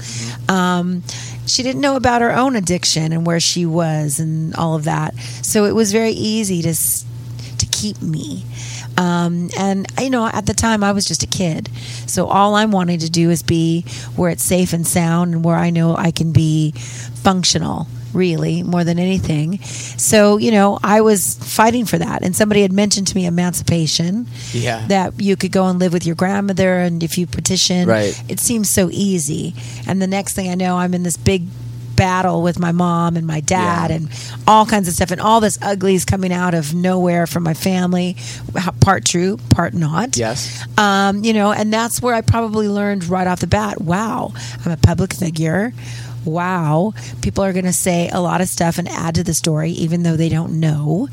[0.50, 1.04] Um,
[1.46, 5.16] she didn't know about her own addiction and where she was and all of that.
[5.42, 6.74] So it was very easy to
[7.60, 8.44] to keep me.
[8.98, 11.70] Um, and you know, at the time, I was just a kid,
[12.08, 13.84] so all I'm wanting to do is be
[14.16, 17.88] where it's safe and sound, and where I know I can be functional.
[18.12, 19.60] Really, more than anything.
[19.62, 22.24] So, you know, I was fighting for that.
[22.24, 24.26] And somebody had mentioned to me emancipation.
[24.52, 24.84] Yeah.
[24.88, 28.20] That you could go and live with your grandmother, and if you petition, Right.
[28.28, 29.54] it seems so easy.
[29.86, 31.44] And the next thing I know, I'm in this big
[32.00, 33.98] battle with my mom and my dad Yeah.
[33.98, 34.10] and
[34.48, 37.54] all kinds of stuff and all this ugly is coming out of nowhere from my
[37.54, 38.16] family
[38.80, 40.16] part true part not.
[40.18, 40.64] Yes.
[40.78, 44.32] um, you know and that's where i probably learned right off the bat wow
[44.66, 45.74] i'm a public figure.
[46.26, 46.94] Wow.
[47.22, 50.04] People are going to say a lot of stuff and add to the story even
[50.04, 51.08] though they don't know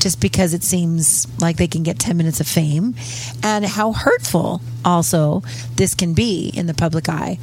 [0.00, 2.94] just because it seems like they can get 10 minutes of fame.
[3.42, 5.42] And how hurtful also
[5.76, 7.38] this can be in the public eye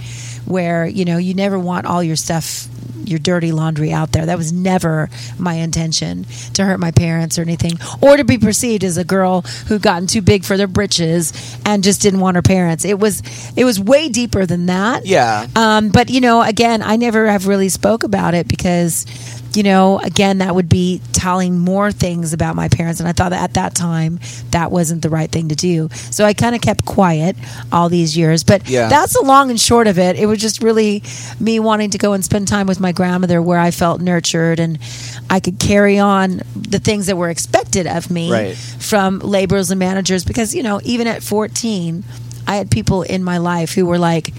[0.47, 2.67] where you know you never want all your stuff
[3.07, 4.25] your dirty laundry out there.
[4.25, 8.83] That was never my intention to hurt my parents or anything or to be perceived
[8.83, 11.33] as a girl who'd gotten too big for their britches
[11.65, 12.85] and just didn't want her parents.
[12.85, 13.23] It was
[13.55, 15.05] it was way deeper than that.
[15.05, 15.47] Yeah.
[15.55, 19.05] um, but you know, again, I never have really spoke about it because
[19.53, 22.99] you know, again, that would be telling more things about my parents.
[22.99, 24.19] And I thought that at that time
[24.51, 25.89] that wasn't the right thing to do.
[26.11, 27.35] So I kind of kept quiet
[27.71, 28.43] all these years.
[28.43, 28.87] But Yeah.
[28.87, 30.15] that's the long and short of it.
[30.15, 31.01] It was just really
[31.39, 34.77] me wanting to go and spend time with my grandmother where I felt nurtured and
[35.29, 38.55] I could carry on the things that were expected of me Right.
[38.55, 40.23] from laborers and managers.
[40.23, 42.03] Because, you know, even at 14,
[42.47, 44.33] I had people in my life who were like,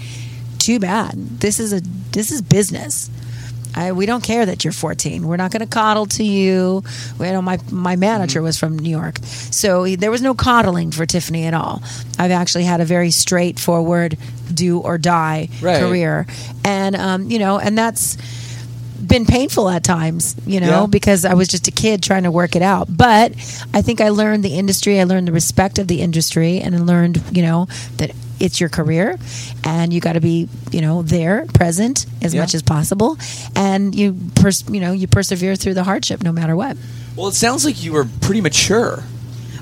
[0.59, 1.13] too bad.
[1.39, 3.09] This is a this is business.
[3.75, 5.25] I, we don't care that you're 14.
[5.27, 6.83] We're not going to coddle to you.
[7.19, 10.91] You know, my my manager was from New York, so he, there was no coddling
[10.91, 11.81] for Tiffany at all.
[12.17, 14.17] I've actually had a very straightforward,
[14.53, 15.79] do or die Right.
[15.79, 16.25] career,
[16.65, 18.17] and um, you know, and that's
[19.05, 20.85] been painful at times, you know, Yeah.
[20.87, 22.87] because I was just a kid trying to work it out.
[22.95, 23.31] But
[23.73, 26.79] I think I learned the industry, I learned the respect of the industry, and I
[26.79, 29.17] learned, you know, that it's your career
[29.63, 32.41] and you got to be, you know, there, present as Yeah.
[32.41, 33.17] much as possible,
[33.55, 36.77] and you, pers- you know, you persevere through the hardship no matter what.
[37.15, 39.03] Well, it sounds like you were pretty mature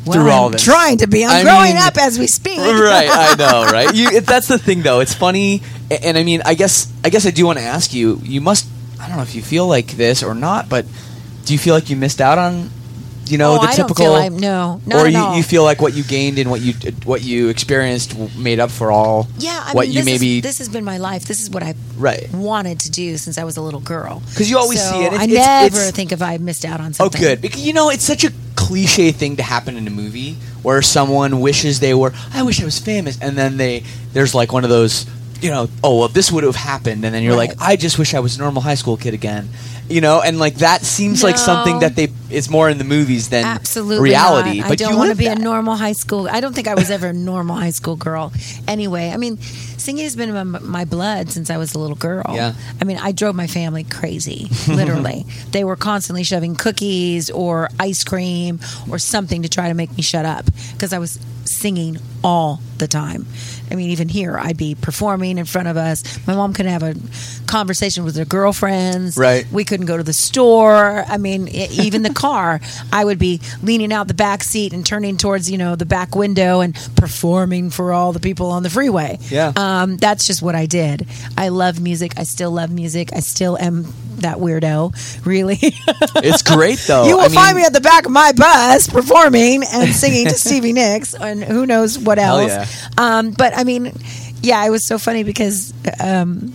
[0.06, 0.64] Well, through all I'm this.
[0.64, 1.26] trying to be.
[1.26, 2.58] I'm I growing mean- up as we speak.
[2.60, 3.94] right, I know, right?
[3.96, 5.00] You, it, that's the thing, though.
[5.00, 7.94] It's funny, a- and I mean, I guess, I guess I do want to ask
[7.94, 8.20] you.
[8.24, 8.68] You must,
[9.02, 10.86] I don't know if you feel like this or not, but
[11.46, 12.70] do you feel like you missed out on,
[13.32, 15.82] you know, Oh, the I don't typical, I'm- no, not or you, you feel like
[15.82, 16.74] what you gained and what you
[17.06, 20.44] what you experienced made up for all, Yeah, I what mean, you this maybe is,
[20.44, 21.26] this has been my life.
[21.26, 22.32] This is what I right.
[22.34, 25.14] wanted to do since I was a little girl because you always So see it.
[25.14, 27.42] It's- I it's- never it's- think if I missed out on something Oh, good.
[27.42, 31.40] Because you know, it's such a cliche thing to happen in a movie where someone
[31.40, 32.14] wishes they were.
[32.34, 35.06] I wish I was famous, and then they there's like one of those.
[35.40, 37.50] You know, oh well, this would have happened, and then you're Right.
[37.50, 39.50] like, I just wish I was a normal high school kid again.
[39.90, 43.30] You know, and like that seems like something that they is more in the movies
[43.30, 44.60] than Absolutely reality.
[44.60, 44.70] not.
[44.70, 45.40] But I don't you want to be that.
[45.40, 46.28] a normal high school.
[46.30, 48.34] I don't think I was ever a normal high school girl.
[48.68, 51.96] Anyway, I mean, singing has been in my, my blood since I was a little
[51.96, 52.26] girl.
[52.34, 52.54] Yeah.
[52.82, 54.48] I mean, I drove my family crazy.
[54.68, 58.60] Literally, they were constantly shoving cookies or ice cream
[58.92, 61.18] or something to try to make me shut up because I was
[61.48, 63.26] singing all the time.
[63.70, 66.04] I mean, even here, I'd be performing in front of us.
[66.28, 66.96] My mom couldn't have a
[67.48, 69.18] conversation with her girlfriends.
[69.18, 69.46] Right.
[69.52, 71.04] We couldn't go to the store.
[71.08, 75.18] I mean, even the car, I would be leaning out the back seat and turning
[75.18, 79.20] towards, you know, the back window and performing for all the people on the freeway.
[79.30, 79.54] Yeah.
[79.56, 81.08] Um, that's just what I did.
[81.38, 82.14] I love music.
[82.18, 83.10] I still love music.
[83.14, 83.86] I still am
[84.18, 85.58] that weirdo, really.
[85.62, 87.08] It's great though.
[87.08, 90.26] you will I mean, find me at the back of my bus performing and singing
[90.28, 92.52] to Stevie Nicks and who knows what else.
[92.52, 92.68] yeah.
[92.98, 93.92] Um, but I mean,
[94.42, 96.54] yeah, it was so funny because um,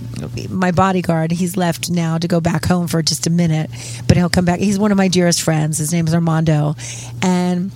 [0.48, 3.70] my bodyguard, he's left now to go back home for just a minute,
[4.06, 4.60] but he'll come back.
[4.60, 5.78] He's one of my dearest friends.
[5.78, 6.74] His name is Armando.
[7.22, 7.72] And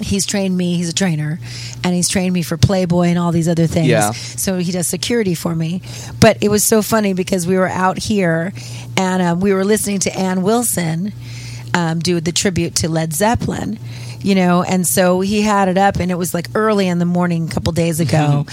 [0.00, 1.38] he's trained me, he's a trainer,
[1.82, 3.88] and he's trained me for Playboy and all these other things.
[3.88, 4.10] Yeah.
[4.12, 5.82] So he does security for me.
[6.20, 8.52] But it was so funny because we were out here
[8.96, 11.12] and um, we were listening to Ann Wilson
[11.74, 13.78] um, do the tribute to Led Zeppelin,
[14.20, 17.04] you know, and so he had it up and it was like early in the
[17.04, 18.46] morning a couple days ago.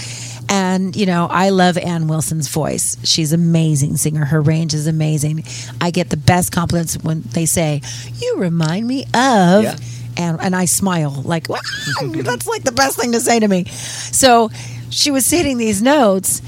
[0.46, 2.98] And you know, I love Ann Wilson's voice.
[3.02, 4.26] She's amazing singer.
[4.26, 5.44] Her range is amazing.
[5.80, 7.80] I get the best compliments when they say,
[8.20, 9.76] "You remind me of," Yeah.
[10.16, 11.58] And and I smile like, "Wow,
[12.12, 14.50] that's like the best thing to say to me." So
[14.90, 16.42] she was hitting these notes,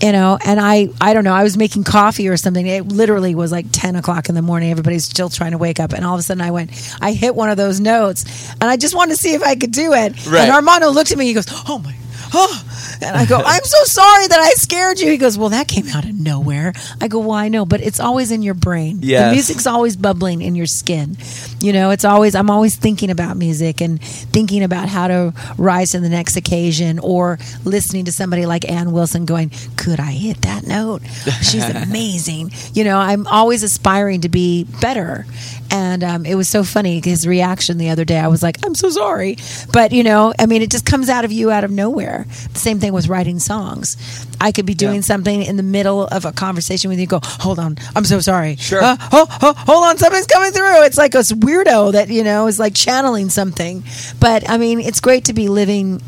[0.00, 1.34] you know, and I I don't know.
[1.34, 2.66] I was making coffee or something.
[2.66, 4.70] It literally was like ten o'clock in the morning.
[4.70, 7.34] Everybody's still trying to wake up, and all of a sudden I went, I hit
[7.34, 10.26] one of those notes, and I just wanted to see if I could do it.
[10.26, 10.42] Right.
[10.42, 11.26] And Armando looked at me.
[11.26, 11.94] He goes, "Oh my."
[12.34, 12.98] Oh.
[13.02, 15.10] And I go, I'm so sorry that I scared you.
[15.10, 16.72] He goes, Well, that came out of nowhere.
[17.00, 18.98] I go, Well, I know, but it's always in your brain.
[19.02, 19.28] Yes.
[19.28, 21.16] The music's always bubbling in your skin.
[21.60, 25.92] You know, it's always, I'm always thinking about music and thinking about how to rise
[25.92, 30.42] to the next occasion or listening to somebody like Ann Wilson going, Could I hit
[30.42, 31.02] that note?
[31.42, 32.52] She's amazing.
[32.72, 35.26] You know, I'm always aspiring to be better.
[35.74, 38.18] And um, it was so funny his reaction the other day.
[38.18, 39.38] I was like, I'm so sorry.
[39.72, 42.26] But, you know, I mean, it just comes out of you out of nowhere.
[42.52, 43.96] The same thing with writing songs.
[44.38, 45.00] I could be doing Yeah.
[45.00, 48.56] something in the middle of a conversation with you, go, hold on, I'm so sorry.
[48.56, 48.82] Sure.
[48.82, 50.82] Uh, ho- ho- hold on, something's coming through.
[50.84, 53.82] It's like a weirdo that, you know, is like channeling something.
[54.20, 56.02] But, I mean, it's great to be living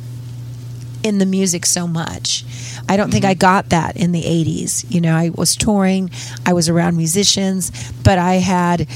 [1.03, 2.44] in the music so much.
[2.87, 4.85] I don't think I got that in the 80s.
[4.90, 6.11] You know, I was touring,
[6.44, 7.72] I was around musicians,
[8.03, 8.87] but I had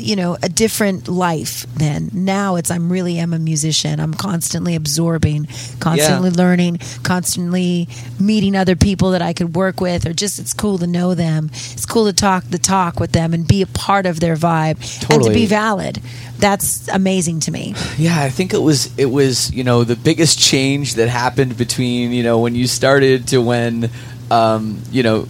[0.00, 2.10] you know a different life then.
[2.12, 4.00] Now it's i'm really am a musician.
[4.00, 5.46] I'm constantly absorbing
[5.80, 7.88] constantly learning constantly
[8.20, 11.50] meeting other people that i could work with or just it's cool to know them.
[11.52, 14.78] It's cool to talk the talk with them and be a part of their vibe
[15.10, 16.00] and to be valid.
[16.38, 17.74] That's amazing to me.
[17.96, 22.12] Yeah, I think it was it was you know the biggest change that happened between
[22.12, 23.90] you know when you started to when
[24.30, 25.26] um, you know,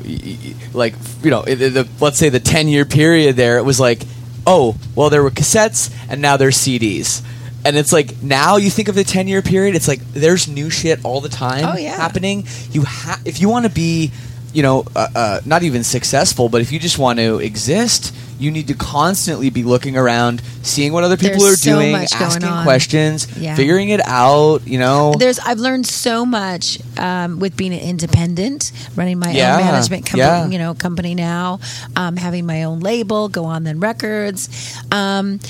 [0.72, 4.02] like you know, the, the, let's say the ten year period there, it was like,
[4.46, 7.22] oh, well, there were cassettes and now there's CDs.
[7.64, 10.70] And it's like now you think of the ten year period, it's like there's new
[10.70, 11.96] shit all the time Oh, yeah.
[11.96, 12.44] happening.
[12.70, 14.12] You ha- if you want to be,
[14.54, 18.50] you know, uh, uh, not even successful, but if you just want to exist, you
[18.50, 22.62] need to constantly be looking around, seeing what other people There's are so doing, asking
[22.62, 23.56] questions, Yeah.
[23.56, 24.66] figuring it out.
[24.66, 29.56] You know, There's I've learned so much um, with being an independent, running my Yeah,
[29.56, 30.46] own management company, yeah.
[30.48, 31.60] you know, company now,
[31.96, 34.48] um, having my own label, Go On Then Records.
[34.92, 35.40] Um,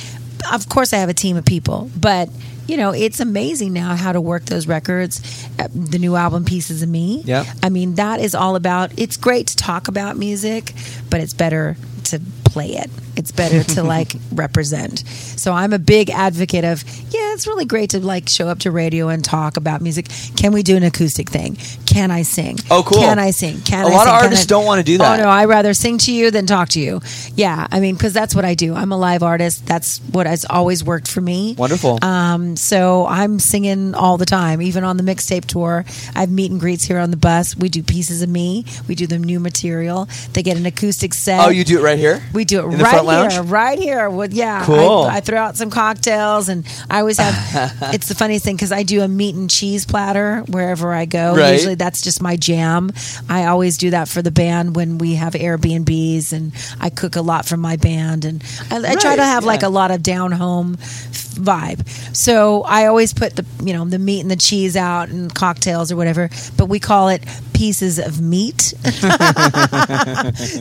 [0.52, 2.28] of course, I have a team of people, but
[2.66, 5.22] you know, it's amazing now how to work those records.
[5.58, 7.22] Uh, the new album, Pieces of Me.
[7.24, 7.44] Yeah.
[7.62, 8.92] I mean, that is all about.
[8.98, 10.74] It's great to talk about music,
[11.08, 12.20] but it's better to
[12.58, 12.90] play it.
[13.14, 15.00] It's better to like represent.
[15.06, 18.72] So I'm a big advocate of yeah, it's really great to like show up to
[18.72, 20.06] radio and talk about music.
[20.36, 21.56] Can we do an acoustic thing?
[21.86, 22.58] Can I sing?
[22.68, 22.98] Oh, cool.
[22.98, 23.60] Can I sing?
[23.60, 24.12] Can A I lot of sing?
[24.14, 25.20] Can artists don't wanna do that.
[25.20, 27.00] Oh no, I rather sing to you than talk to you.
[27.36, 28.74] Yeah, I mean, because that's what I do.
[28.74, 29.66] I'm a live artist.
[29.66, 31.54] That's what has always worked for me.
[31.56, 32.04] Wonderful.
[32.04, 35.84] Um, so I'm singing all the time, even on the mixtape tour.
[36.16, 37.56] I have meet and greets here on the bus.
[37.56, 38.64] We do pieces of me.
[38.88, 40.08] We do the new material.
[40.32, 41.46] They get an acoustic set.
[41.46, 42.20] oh, you do it right here.
[42.32, 44.10] We do it In right here, right here.
[44.10, 45.04] With yeah, Cool.
[45.04, 47.76] I, I throw out some cocktails, and I always have.
[47.94, 51.36] it's the funniest thing because I do a meat and cheese platter wherever I go.
[51.36, 51.52] Right.
[51.52, 52.90] Usually, that's just my jam.
[53.28, 57.22] I always do that for the band when we have Airbnbs, and I cook a
[57.22, 60.32] lot for my band, and I, I try to have like a lot of down
[60.32, 60.76] home
[61.38, 61.86] vibe.
[62.16, 65.90] So I always put the you know the meat and the cheese out and cocktails
[65.92, 67.22] or whatever, but we call it
[67.54, 68.60] pieces of meat.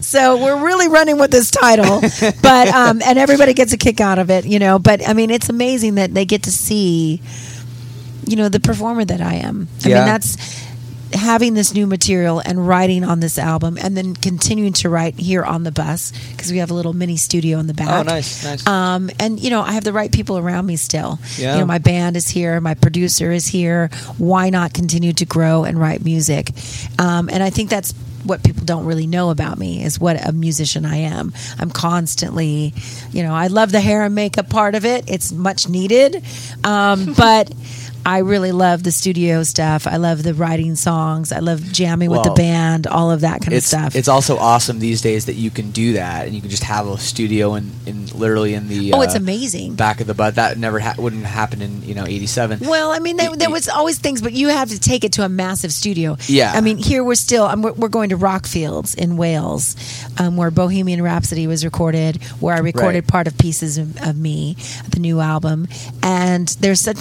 [0.02, 2.02] so we're really running with this title,
[2.42, 4.80] but um, and everybody gets a kick out of it, you know.
[4.80, 7.22] But I mean, it's amazing that they get to see,
[8.26, 9.68] you know, the performer that I am.
[9.86, 9.96] I Yeah.
[9.98, 10.38] mean, that's
[11.14, 15.44] having this new material and writing on this album, and then continuing to write here
[15.44, 17.90] on the bus because we have a little mini studio in the back.
[17.90, 18.66] Oh, nice, nice.
[18.68, 21.20] Um, and you know, I have the right people around me still.
[21.38, 21.54] Yeah.
[21.54, 23.90] You know, my band is here, my producer is here.
[24.18, 26.52] Why not continue to grow and write music?
[27.00, 27.94] Um, and I think that's
[28.24, 31.34] what people don't really know about me is what a musician I am.
[31.60, 32.74] I'm constantly,
[33.12, 35.10] you know, I love the hair and makeup part of it.
[35.10, 36.24] It's much needed,
[36.64, 37.52] um, but.
[38.08, 39.86] I really love the studio stuff.
[39.86, 41.34] I love the writing songs.
[41.34, 43.98] I love jamming with the band, all of that kind of stuff.
[43.98, 46.88] it's also awesome these days that you can do that and you can just have
[46.88, 49.76] a studio in, in literally in the oh, it's uh, amazing.
[49.76, 53.00] back of the butt that never ha- wouldn't happen in you know 87 Well, I
[53.00, 55.74] mean, there, there was always things, but you have to take it to a massive
[55.74, 56.16] studio.
[56.28, 56.54] Yeah.
[56.56, 59.76] I mean, here we're still um, we're, we're going to Rockfields in Wales,
[60.18, 63.08] um, where Bohemian Rhapsody was recorded, where I recorded Right.
[63.08, 64.56] part of Pieces of, of Me,
[64.92, 65.68] the new album,
[66.02, 66.98] and there's such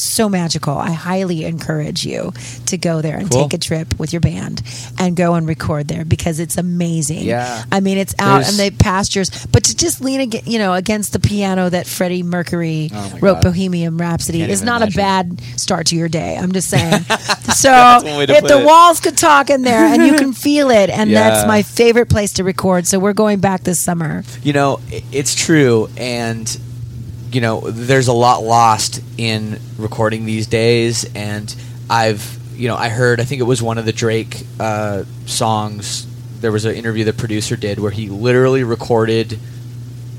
[0.00, 0.76] so magical.
[0.76, 2.32] I highly encourage you
[2.66, 3.42] to go there and Cool.
[3.48, 4.62] take a trip with your band
[4.98, 7.24] and go and record there because it's amazing.
[7.24, 7.64] Yeah.
[7.72, 10.74] I mean, it's out There's- in the pastures, but to just lean, ag- you know,
[10.74, 13.42] against the piano that Freddie Mercury Oh wrote God.
[13.44, 15.00] Bohemian Rhapsody Can't is not imagine.
[15.00, 16.36] a bad start to your day.
[16.36, 17.02] I'm just saying.
[17.54, 17.70] so
[18.02, 18.64] one way to if the it.
[18.66, 21.28] walls could talk in there and you can feel it, and Yeah.
[21.30, 22.86] that's my favorite place to record.
[22.86, 24.24] So we're going back this summer.
[24.42, 24.80] you know
[25.12, 26.58] it's true and
[27.36, 31.54] you know there's a lot lost in recording these days and
[31.90, 32.24] i've
[32.60, 36.06] you know i heard i think it was one of the drake uh, songs
[36.40, 39.38] there was an interview the producer did where he literally recorded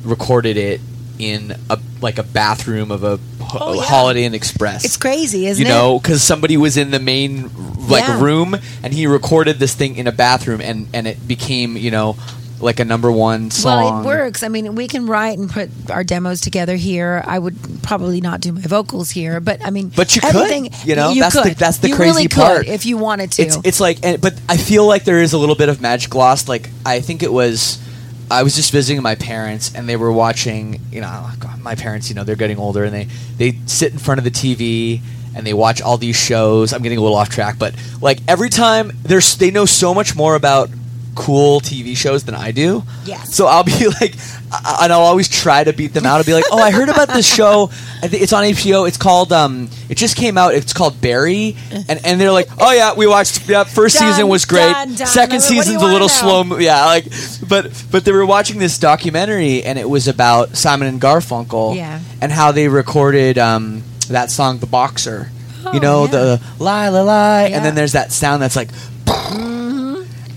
[0.03, 0.79] recorded it
[1.19, 3.81] in a like a bathroom of a ho- Oh, yeah.
[3.81, 5.73] holiday inn express It's crazy, isn't you it?
[5.73, 7.49] You know because somebody was in the main
[7.87, 8.21] like Yeah.
[8.23, 12.15] room and he recorded this thing in a bathroom and and it became you know
[12.59, 14.43] like a number one song Well, it works.
[14.43, 17.23] I mean, we can write and put our demos together here.
[17.25, 20.95] I would probably not do my vocals here, but I mean, But you could, you
[20.95, 21.55] know, you that's the- could.
[21.57, 22.65] that's the you crazy really part.
[22.65, 23.43] Could if you wanted to.
[23.43, 26.15] It's it's like, and, but I feel like there is a little bit of magic
[26.15, 26.49] lost.
[26.49, 27.79] Like I think it was,
[28.31, 30.81] I was just visiting my parents, and they were watching.
[30.91, 31.09] You know,
[31.43, 34.23] oh my parents, you know, they're getting older, and they they sit in front of
[34.23, 35.01] the TV
[35.35, 36.73] and they watch all these shows.
[36.73, 40.15] I'm getting a little off track, but like every time there's they know so much
[40.15, 40.69] more about
[41.17, 42.83] cool TV shows than I do.
[43.03, 43.33] Yes.
[43.35, 44.13] So I'll be like,
[44.81, 46.17] and I'll always try to beat them out.
[46.19, 47.69] I'll be like, oh, I heard about this show.
[48.01, 48.87] I think it's on HBO.
[48.87, 50.53] It's called, um, it just came out.
[50.53, 51.57] It's called Barry,
[51.89, 53.49] and and they're like, oh yeah, we watched.
[53.49, 54.73] Yeah, first season was great.
[55.07, 56.43] Second season's a little slow.
[56.43, 57.05] mo- Yeah, like,
[57.49, 61.99] but but they were watching this documentary, and it was about Simon and Garfunkel, Yeah.
[62.21, 65.31] and how they recorded um, that song, "The Boxer."
[65.73, 66.11] you Oh, know yeah.
[66.11, 67.57] the lie, lie, lie, Yeah.
[67.57, 68.69] and then there's that sound that's like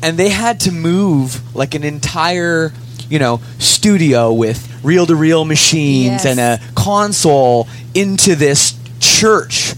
[0.03, 2.73] and they had to move like an entire
[3.09, 6.27] you know studio with reel to reel machines Yes.
[6.27, 9.75] and a console into this church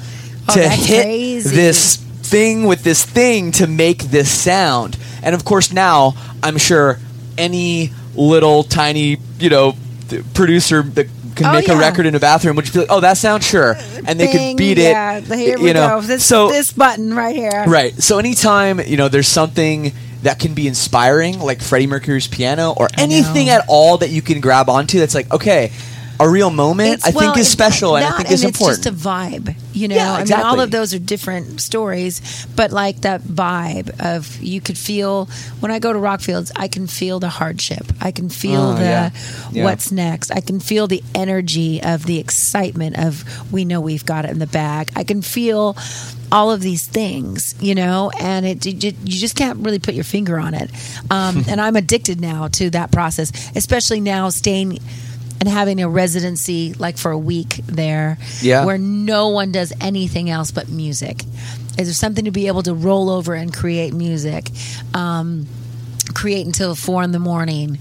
[0.48, 1.54] Oh, to hit crazy.
[1.56, 4.96] this thing with this thing to make this sound.
[5.22, 6.98] And of course, now I'm sure
[7.38, 9.76] any little tiny, you know,
[10.08, 11.06] th- producer that
[11.37, 13.46] can Oh, make a record in a bathroom would just be like, "Oh, that sounds
[13.46, 14.90] sure," and they Bing, could beat it.
[14.90, 16.00] Yeah, here we you know, go.
[16.02, 17.64] This, so this button right here.
[17.66, 17.94] Right.
[18.02, 19.92] So anytime you know there's something
[20.23, 24.41] that can be inspiring, like Freddie Mercury's piano, or anything at all that you can
[24.41, 25.73] grab onto, that's like okay,
[26.20, 26.91] a real moment.
[26.93, 28.79] It's- I think well, is it's special, and I that think is important.
[28.79, 29.97] It's just a vibe, you know.
[29.97, 34.61] Yeah, I mean, all of those are different stories, but like that vibe of you
[34.61, 37.87] could feel when I go to Rockfields, I can feel the hardship.
[38.01, 39.11] I can feel Oh, the yeah.
[39.51, 39.64] Yeah.
[39.64, 40.31] what's next.
[40.31, 44.39] I can feel the energy of the excitement of we know we've got it in
[44.39, 44.93] the bag.
[44.95, 45.77] I can feel
[46.33, 48.72] all of these things, you know, and it you
[49.05, 50.70] you just can't really put your finger on it.
[51.11, 54.78] Um, and I'm addicted now to that process, especially now staying
[55.41, 58.64] and having a residency like for a week there, Yeah.
[58.64, 61.24] where no one does anything else but music.
[61.78, 64.49] Is there something to be able to roll over and create music?
[64.95, 65.47] Um,
[66.14, 67.78] create until four in the morning.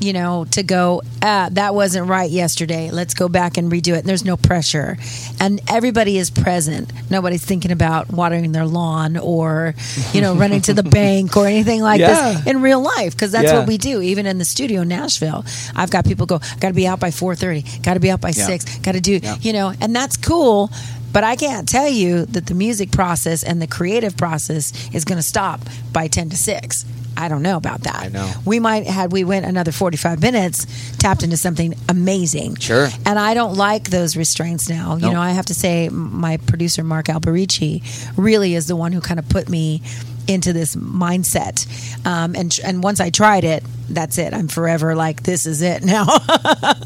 [0.00, 2.90] You know, to go, ah, that wasn't right yesterday.
[2.90, 3.98] Let's go back and redo it.
[3.98, 4.96] And there's no pressure.
[5.38, 6.90] And everybody is present.
[7.10, 9.74] Nobody's thinking about watering their lawn or,
[10.14, 12.32] you know, running to the bank or anything like Yeah.
[12.32, 13.58] this in real life because that's Yeah.
[13.58, 14.00] what we do.
[14.00, 15.44] Even in the studio in Nashville,
[15.76, 18.28] I've got people go, got to be out by 4.30, got to be out by
[18.30, 18.46] Yeah.
[18.46, 20.70] 6, got to do, you know, and that's cool.
[21.12, 25.18] But I can't tell you that the music process and the creative process is going
[25.18, 25.60] to stop
[25.92, 26.84] by 10 to 6.
[27.16, 28.02] I don't know about that.
[28.04, 28.30] I know.
[28.44, 32.56] We might had we went another 45 minutes tapped into something amazing.
[32.56, 32.88] Sure.
[33.04, 34.96] And I don't like those restraints now.
[34.96, 37.82] You know, I have to say my producer Mark Alberici
[38.16, 39.82] really is the one who kind of put me
[40.30, 41.66] into this mindset.
[42.06, 44.32] Um, and and once I tried it, that's it.
[44.32, 46.06] I'm forever like this is it now.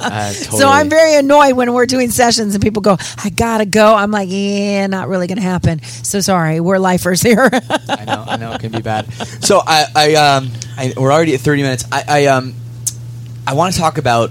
[0.05, 0.68] Uh, So.
[0.68, 4.28] I'm very annoyed when we're doing sessions and people go, "I gotta go." I'm like,
[4.30, 7.49] "Yeah, not really gonna happen." So sorry, we're lifers here.
[7.88, 9.11] I know, I know it can be bad.
[9.42, 11.84] So I, I, um, I, we're already at thirty minutes.
[11.90, 12.55] I, I, um,
[13.47, 14.30] I want to talk about.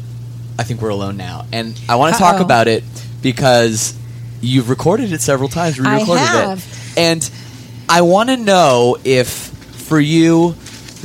[0.59, 2.84] I think we're alone now, and I want to talk about it
[3.22, 3.95] because
[4.41, 5.80] you've recorded it several times.
[5.80, 6.59] I Re-recorded have.
[6.59, 7.32] it, and
[7.94, 10.56] I want to know if for you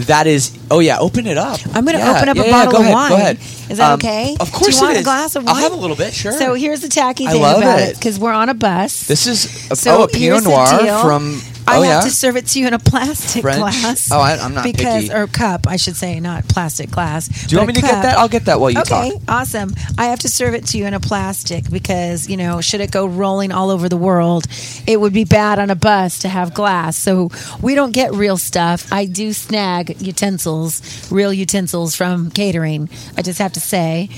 [0.07, 0.57] that is.
[0.71, 1.59] Oh yeah, open it up.
[1.75, 3.11] I'm going to Yeah, open up yeah, a yeah, bottle of ahead, wine.
[3.11, 3.37] Go ahead.
[3.69, 4.37] Is that Um, okay?
[4.39, 5.57] Of course, Do you want a glass of wine?
[5.57, 6.15] I'll have a little bit.
[6.15, 6.33] Sure.
[6.33, 7.89] So here's the tacky thing about it.
[7.91, 9.07] it because we're on a bus.
[9.07, 10.67] this is a, So oh, a Pinot Noir
[11.03, 11.41] from.
[11.69, 12.01] I oh have yeah.
[12.01, 13.59] to serve it to you in a plastic French?
[13.59, 14.11] glass.
[14.11, 15.15] Oh, I- I'm not because picky.
[15.15, 17.29] or cup, I should say, not plastic glass.
[17.29, 18.19] Do you want me to get that?
[18.19, 19.07] I'll get that while you okay, talk.
[19.07, 19.75] Okay, awesome.
[19.97, 22.91] I have to serve it to you in a plastic because you know, should it
[22.91, 24.47] go rolling all over the world,
[24.87, 26.97] it would be bad on a bus to have glass.
[26.97, 27.31] So
[27.63, 28.93] we don't get real stuff.
[28.93, 32.89] I do snag utensils, real utensils from catering.
[33.17, 34.09] I just have to say.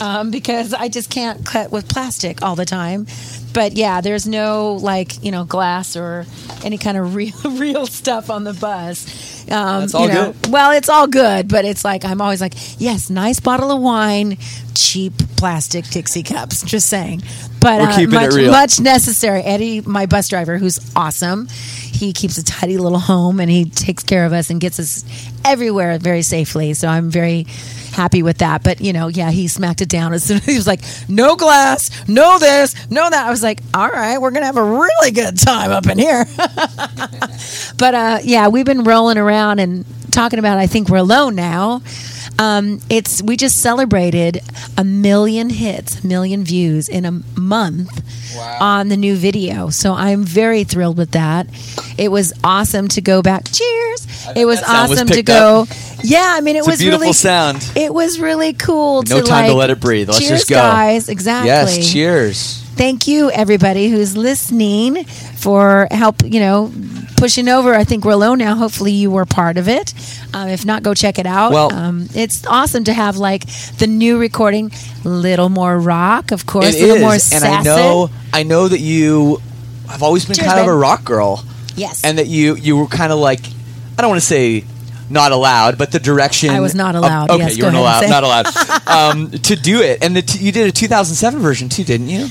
[0.00, 3.06] Um, because I just can't cut with plastic all the time.
[3.52, 6.26] But yeah, there's no like you know glass or
[6.64, 9.40] any kind of real real stuff on the bus.
[9.50, 10.52] Um, That's all you know, good.
[10.52, 14.38] well, it's all good, but it's like I'm always like, yes, nice bottle of wine,
[14.74, 16.62] cheap plastic Dixie cups.
[16.62, 17.22] Just saying,
[17.60, 19.40] but uh, much, much necessary.
[19.42, 21.48] Eddie, my bus driver, who's awesome,
[22.00, 25.04] he keeps a tidy little home and he takes care of us and gets us
[25.44, 26.72] everywhere very safely.
[26.72, 27.44] So I'm very
[27.92, 28.64] happy with that.
[28.64, 31.36] But you know, yeah, he smacked it down as soon as he was like, no
[31.36, 33.26] glass, no this, no that.
[33.26, 36.24] I was like, all right, we're gonna have a really good time up in here.
[37.76, 40.56] but uh, yeah, we've been rolling around and talking about.
[40.58, 41.82] I think we're alone now.
[42.40, 44.40] Um, it's we just celebrated
[44.78, 48.02] a million hits, a million views in a month
[48.60, 49.68] on the new video.
[49.68, 51.46] So I'm very thrilled with that.
[51.98, 53.44] It was awesome to go back.
[53.52, 54.06] Cheers!
[54.34, 55.62] It was sound was awesome to go.
[55.62, 55.68] up.
[56.02, 57.70] Yeah, I mean, it It's a was beautiful really sound.
[57.76, 59.02] It was really cool.
[59.02, 60.08] No to time to let it breathe.
[60.08, 60.56] Let's cheers, just go.
[60.56, 61.10] guys.
[61.10, 61.48] Exactly.
[61.48, 62.62] Yes, cheers.
[62.74, 66.22] Thank you, everybody who's listening, for help.
[66.24, 66.72] You know,
[67.20, 67.74] pushing over.
[67.74, 68.56] I think we're low now.
[68.56, 69.94] Hopefully, you were part of it.
[70.34, 71.52] Um, if not, go check it out.
[71.52, 73.44] Well- um, it's awesome to have like
[73.78, 74.72] the new recording,
[75.04, 77.44] little more rock, of course, a little is, more and.
[77.44, 79.40] I know, I know that you
[79.88, 81.44] have always been Cheers, kind of a rock girl,
[81.76, 83.40] Yes, and that you you were kind of like,
[83.96, 84.64] I don't want to say
[85.10, 87.30] not allowed, but the direction I was not of- allowed.
[87.30, 88.46] okay, Yes, you weren't allowed, not allowed
[88.86, 92.28] um, to do it, and the t- you did a 2007 version too, didn't you?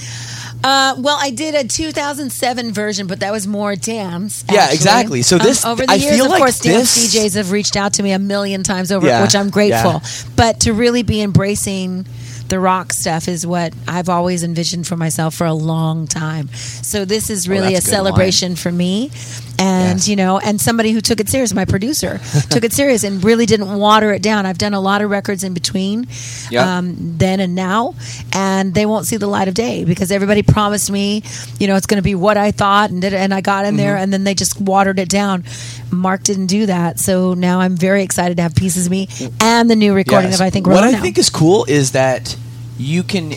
[0.63, 4.43] Uh, well, I did a 2007 version, but that was more dance.
[4.51, 5.21] Yeah, exactly.
[5.21, 7.51] So Um, this- over the I years, feel of like course, dance this- DJs have
[7.51, 10.01] reached out to me a million times over, Yeah, which I'm grateful.
[10.03, 10.09] yeah.
[10.35, 12.05] But to really be embracing
[12.49, 16.49] the rock stuff is what I've always envisioned for myself for a long time.
[16.53, 19.11] So this is really a a celebration for me.
[19.61, 20.07] And Yes.
[20.07, 22.19] you know, and somebody who took it serious, my producer
[22.49, 24.45] took it serious and really didn't water it down.
[24.45, 26.07] I've done a lot of records in between,
[26.49, 26.65] Yep.
[26.65, 27.93] um, then and now,
[28.33, 31.23] and they won't see the light of day because everybody promised me,
[31.59, 33.75] you know, it's going to be what I thought, and did, and I got in
[33.75, 34.03] there, Mm-hmm.
[34.03, 35.43] and then they just watered it down.
[35.91, 39.07] Mark didn't do that, so now I'm very excited to have pieces of me
[39.41, 40.39] and the new recording Yes.
[40.39, 41.01] of I think we're what I now.
[41.01, 42.35] think is cool is that
[42.77, 43.33] you can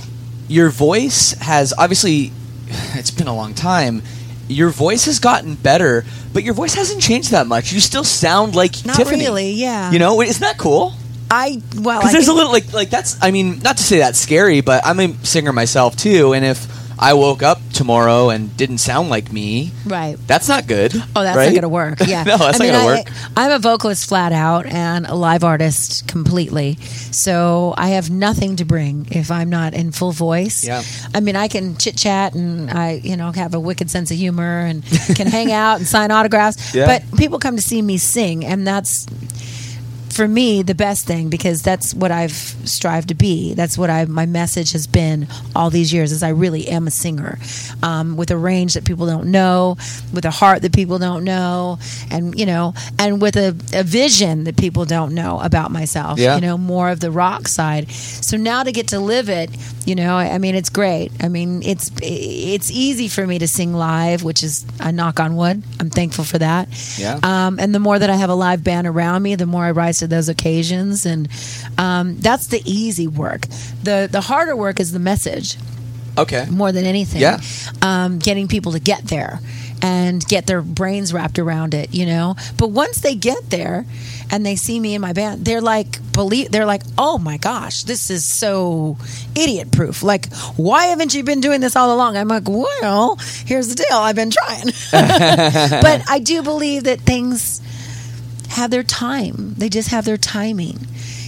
[0.49, 2.31] your voice has obviously
[2.95, 4.03] it's been a long time.
[4.49, 7.73] Your voice has gotten better, but your voice hasn't changed that much.
[7.73, 9.21] You still sound like Not Tiffany.
[9.25, 9.91] really, yeah.
[9.93, 10.93] You know, isn't that cool?
[11.31, 13.17] I well, Because there's a little like like that's.
[13.23, 16.67] I mean, not to say that's scary, but I'm a singer myself too, and if
[17.03, 20.17] I woke up tomorrow and didn't sound like me, right.
[20.29, 20.95] that's not good.
[20.95, 21.47] Oh, that's right?
[21.47, 21.99] not going to work.
[22.13, 23.19] Yeah, no, that's I mean, not going I, to work.
[23.37, 26.77] I'm a vocalist flat out and a live artist completely.
[26.77, 30.63] So I have nothing to bring if I'm not in full voice.
[30.65, 30.83] Yeah.
[31.15, 34.17] I mean, I can chit chat and I, you know, have a wicked sense of
[34.17, 34.85] humor and
[35.17, 36.53] can hang out and sign autographs.
[36.75, 36.87] Yeah.
[36.87, 39.07] But people come to see me sing, and that's
[40.13, 43.55] for me the best thing because that's what I've strived to be.
[43.55, 46.91] That's what I my message has been all these years is I really am a
[46.91, 47.39] singer
[47.83, 49.77] um, with a range that people don't know,
[50.13, 51.79] with a heart that people don't know,
[52.11, 56.19] and you know, and with a, a vision that people don't know about myself.
[56.19, 56.35] Yeah.
[56.35, 57.91] You know, more of the rock side.
[57.91, 59.51] So now to get to live it,
[59.87, 61.11] you know, I mean, it's great.
[61.21, 65.37] I mean, it's it's easy for me to sing live, which is a knock on
[65.37, 65.63] wood.
[65.81, 66.69] I'm thankful for that.
[66.99, 67.19] Yeah.
[67.23, 69.71] Um, and the more that I have a live band around me, the more I
[69.71, 71.29] rise to those occasions, and
[71.79, 73.43] um, that's the easy work.
[73.83, 75.57] the The harder work is the message
[76.19, 76.45] Okay.
[76.51, 77.23] more than anything.
[77.23, 77.41] Yeah.
[77.81, 79.41] Um, getting people to get there
[79.81, 82.37] and get their brains wrapped around it, you know.
[82.59, 83.85] But once they get there
[84.31, 87.83] and they see me in my band, they're like, believe, they're like, oh my gosh,
[87.85, 88.97] this is so
[89.35, 90.03] idiot proof.
[90.03, 92.17] Like, why haven't you been doing this all along?
[92.17, 93.97] I'm like, well, here's the deal.
[93.97, 94.67] I've been trying.
[94.93, 97.61] but I do believe that things
[98.53, 99.55] have their time.
[99.59, 100.79] They just have their timing.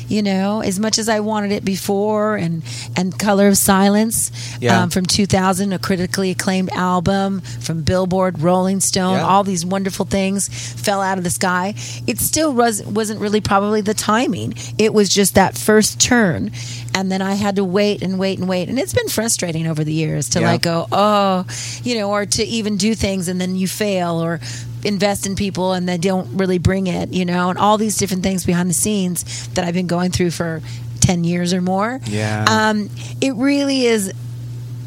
[0.06, 2.62] You know, as much as I wanted it before, and
[2.94, 4.82] and Color of Silence Yeah.
[4.82, 9.26] um, from 2000, a critically acclaimed album from Billboard, Rolling Stone, Yeah.
[9.26, 11.74] all these wonderful things fell out of the sky.
[12.06, 14.52] It still was wasn't really probably the timing.
[14.76, 16.50] It was just that first turn,
[16.94, 19.82] and then I had to wait and wait and wait, and it's been frustrating over
[19.84, 20.52] the years to Yeah.
[20.52, 21.44] like go, oh,
[21.82, 24.40] you know, or to even do things and then you fail or
[24.84, 28.22] invest in people and they don't really bring it, you know, and all these different
[28.22, 30.60] things behind the scenes that I've been going through for
[31.00, 32.00] 10 years or more.
[32.06, 32.44] Yeah.
[32.48, 32.88] Um,
[33.20, 34.12] it really is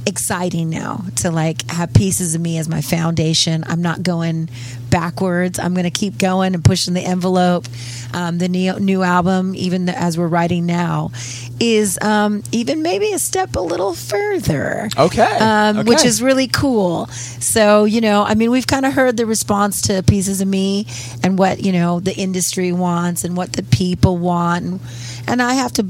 [0.08, 3.66] exciting now to like have pieces of me as my foundation.
[3.68, 4.49] I'm not going
[4.89, 5.60] backwards.
[5.60, 7.66] I'm going to keep going and pushing the envelope.
[8.14, 11.12] Um, the new, new album, even as we're writing now,
[11.60, 14.88] is um, even maybe a step a little further.
[14.97, 15.38] Okay.
[15.39, 17.08] Um, Which is really cool.
[17.08, 20.88] So, you know, I mean, we've kind of heard the response to Pieces of Me
[21.22, 24.64] and what, you know, the industry wants and what the people want.
[24.64, 24.80] And,
[25.28, 25.86] and I have to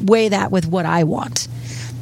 [0.00, 1.48] weigh that with what I want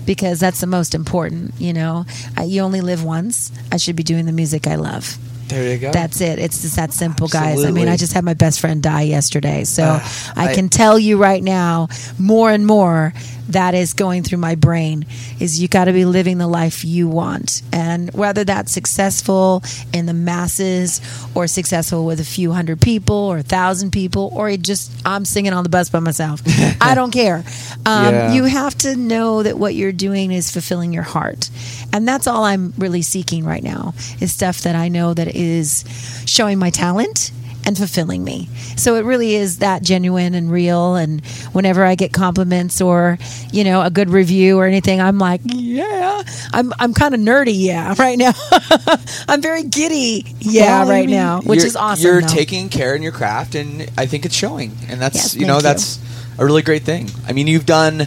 [0.07, 2.07] because that's the most important, you know.
[2.37, 3.51] I, you only live once.
[3.73, 5.19] I should be doing the music I love.
[5.49, 5.93] There you go.
[5.93, 6.39] That's it.
[6.39, 7.65] It's just that simple, guys.
[7.65, 9.65] I mean, I just had my best friend die yesterday.
[9.65, 11.89] So Ah, I, I- can tell you right now,
[12.19, 13.13] more and more,
[13.51, 15.05] that is going through my brain
[15.39, 17.61] is you got to be living the life you want.
[17.75, 21.03] And whether that's successful in the masses
[21.35, 25.27] or successful with a few hundred people or a thousand people or it just I'm
[25.27, 26.41] singing on the bus by myself.
[26.81, 27.45] I don't care.
[27.85, 28.33] Um, Yeah.
[28.33, 31.51] You have to know that what you're doing is fulfilling your heart.
[31.95, 35.85] And that's all I'm really seeking right now is stuff that I know that is
[36.27, 37.31] showing my talent
[37.67, 38.49] and fulfilling me.
[38.77, 40.97] So it really is that genuine and real.
[40.97, 43.17] And whenever I get compliments or,
[43.53, 46.23] you know, a good review or anything, I'm like, yeah,
[46.53, 47.55] I'm, I'm kind of nerdy.
[47.55, 47.95] Yeah.
[48.05, 48.33] Right now.
[49.29, 50.27] I'm very giddy.
[50.41, 50.81] Yeah.
[50.81, 52.05] Well, I right mean, now, which is awesome.
[52.05, 52.27] You're though.
[52.27, 54.77] taking care in your craft, and I think it's showing.
[54.89, 55.69] And that's Yes, you know thank you.
[55.69, 56.01] that's
[56.39, 57.09] a really great thing.
[57.27, 58.03] I mean, you've done.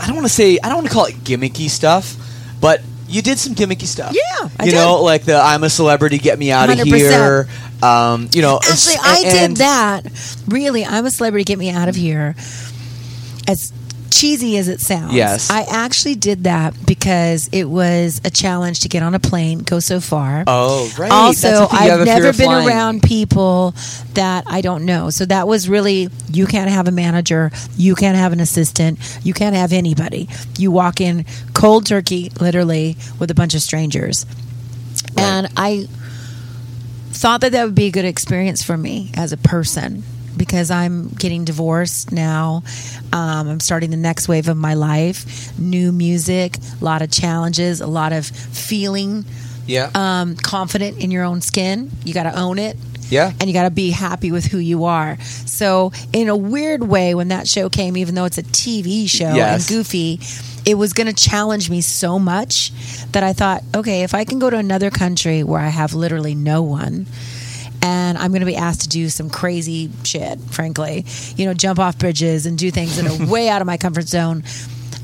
[0.00, 2.16] I don't want to say I don't want to call it gimmicky stuff,
[2.60, 2.80] but
[3.12, 4.12] you did some gimmicky stuff.
[4.14, 4.76] Yeah, I you did.
[4.76, 6.96] know, like the "I'm a celebrity, get me out of 100%.
[6.96, 7.48] here."
[7.82, 10.06] Um, you know, Actually, s- I and- did that.
[10.48, 11.44] Really, I'm a celebrity.
[11.44, 12.34] Get me out of here.
[13.48, 13.72] As
[14.12, 15.50] cheesy as it sounds, Yes.
[15.50, 19.80] I actually did that because it was a challenge to get on a plane, go
[19.80, 20.44] so far.
[20.46, 21.10] Oh, right.
[21.10, 22.68] Also, the thing, you have I've never been flying.
[22.68, 23.74] around people
[24.14, 25.10] that I don't know.
[25.10, 29.34] So that was really you can't have a manager, you can't have an assistant, you
[29.34, 30.28] can't have anybody.
[30.58, 34.26] You walk in cold turkey, literally, with a bunch of strangers.
[35.16, 35.86] And I
[37.10, 40.02] thought that that would be a good experience for me as a person.
[40.36, 42.62] Because I'm getting divorced now.
[43.12, 45.56] Um, I'm starting the next wave of my life.
[45.58, 49.24] New music, a lot of challenges, a lot of feeling
[49.66, 49.90] Yeah.
[49.94, 51.90] um, confident in your own skin.
[52.04, 52.76] You got to own it.
[53.10, 53.32] Yeah.
[53.40, 55.18] And you got to be happy with who you are.
[55.20, 59.34] So, in a weird way, when that show came, even though it's a TV show
[59.34, 59.68] Yes.
[59.68, 60.18] and goofy,
[60.64, 62.72] it was going to challenge me so much
[63.12, 66.34] that I thought, okay, if I can go to another country where I have literally
[66.34, 67.06] no one,
[67.82, 71.04] and I'm going to be asked to do some crazy shit, frankly,
[71.36, 74.08] you know, jump off bridges and do things that are way out of my comfort
[74.08, 74.44] zone.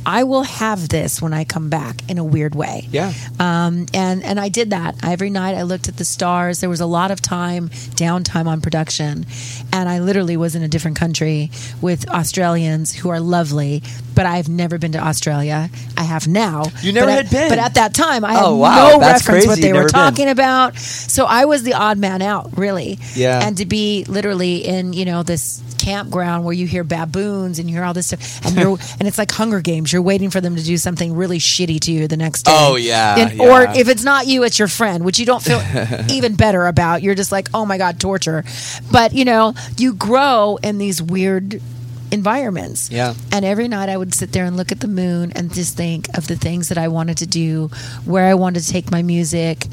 [0.07, 2.89] I will have this when I come back in a weird way.
[2.91, 3.13] Yeah.
[3.39, 5.55] Um, and and I did that every night.
[5.55, 6.61] I looked at the stars.
[6.61, 9.27] There was a lot of time downtime on production,
[9.71, 11.51] and I literally was in a different country
[11.83, 13.83] with Australians who are lovely.
[14.19, 15.71] But I've never been to Australia.
[15.97, 16.65] I have now.
[16.83, 17.49] You never had at- been.
[17.51, 18.89] But at that time, I Oh, had wow.
[18.95, 19.93] no That's reference what they were never been.
[19.95, 20.77] talking about.
[20.77, 22.99] So I was the odd man out, really.
[23.15, 23.47] Yeah.
[23.47, 27.77] And to be literally in you know this campground where you hear baboons and you
[27.77, 29.93] hear all this stuff, and you're and it's like Hunger Games.
[29.93, 32.53] You're waiting for them to do something really shitty to you the next day.
[32.55, 35.63] Oh, yeah, And- Or if it's not you, it's your friend, which you don't feel
[36.11, 37.03] even better about.
[37.05, 38.43] You're just like, oh my god, torture.
[38.91, 41.63] But you know, you grow in these weird
[42.11, 42.91] environments.
[42.91, 43.15] Yeah.
[43.33, 46.09] And every night I would sit there and look at the moon and just think
[46.17, 47.71] of the things that I wanted to do,
[48.05, 49.67] where I wanted to take my music,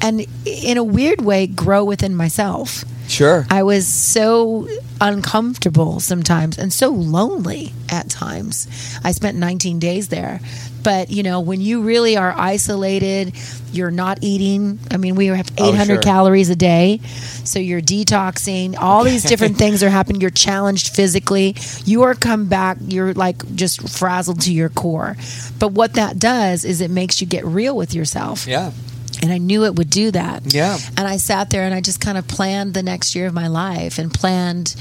[0.00, 2.84] and in a weird way, grow within myself.
[3.08, 3.46] Sure.
[3.50, 4.68] I was so
[5.00, 8.68] uncomfortable sometimes and so lonely at times.
[9.04, 10.40] I spent 19 days there.
[10.82, 13.34] But, you know, when you really are isolated,
[13.72, 14.78] you're not eating.
[14.90, 16.02] I mean, we have 800 Oh, sure.
[16.02, 16.98] calories a day.
[17.44, 18.76] So you're detoxing.
[18.78, 20.20] All these different things are happening.
[20.20, 21.54] You're challenged physically.
[21.84, 25.16] You are come back, you're like just frazzled to your core.
[25.58, 28.46] But what that does is it makes you get real with yourself.
[28.46, 28.72] yeah.
[29.22, 30.52] And I knew it would do that.
[30.52, 30.78] Yeah.
[30.96, 33.46] And I sat there and I just kind of planned the next year of my
[33.46, 34.74] life and planned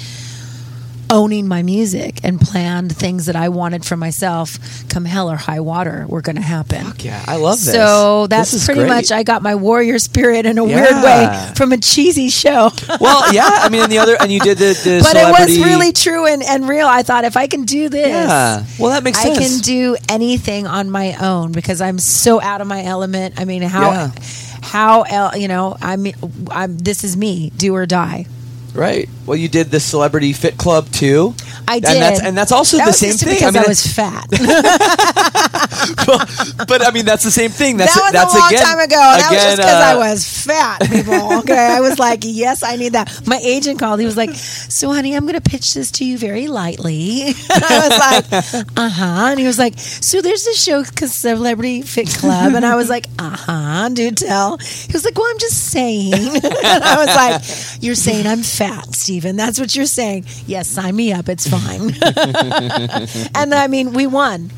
[1.12, 4.58] owning my music and planned things that I wanted for myself
[4.90, 6.86] come hell or high water were going to happen.
[6.86, 7.24] Fuck yeah.
[7.28, 7.74] I love this.
[7.74, 8.90] So that's This pretty great.
[8.90, 12.72] much I got my warrior spirit in a weird way from a cheesy show.
[13.02, 13.48] Well, yeah.
[13.52, 16.26] I mean, and the other, and you did the, the but it was really true
[16.28, 16.88] and, and real.
[16.88, 18.64] I thought if I can do this, Yeah.
[18.80, 19.40] Well, that makes I sense.
[19.40, 23.36] can do anything on my own because I'm so out of my element.
[23.40, 24.12] I mean, how Yeah.
[24.62, 26.14] how el- you know, I mean,
[26.52, 28.28] I'm this is me, do or die.
[28.74, 29.10] Right.
[29.26, 31.34] Well, you did the celebrity fit club too.
[31.68, 32.02] I And did.
[32.02, 33.36] that's and that's also That the was same just thing.
[33.36, 34.28] because I I, was fat.
[36.68, 37.78] but I mean, that's the same thing.
[37.78, 39.02] That's that was that's a long again, time ago.
[39.02, 41.34] And that was just because I uh, was fat, people.
[41.40, 43.22] Okay, I was like, yes, I need that.
[43.28, 44.00] My agent called.
[44.00, 47.88] He was like, "So, honey, I'm going to pitch this to you very lightly." I
[47.88, 48.26] was like,
[48.78, 52.66] "Uh huh." And he was like, "So there's this show, called Celebrity Fit Club," and
[52.66, 54.58] I was like, "Uh huh." Do tell.
[54.58, 57.42] He was like, "Well, I'm just saying." and I was like,
[57.84, 58.61] "You're saying I'm fat,
[58.94, 59.36] Stephen.
[59.36, 61.30] That's what you're saying." Yes, sign me up.
[61.30, 61.92] It's fine.
[63.36, 64.52] and I mean, we won.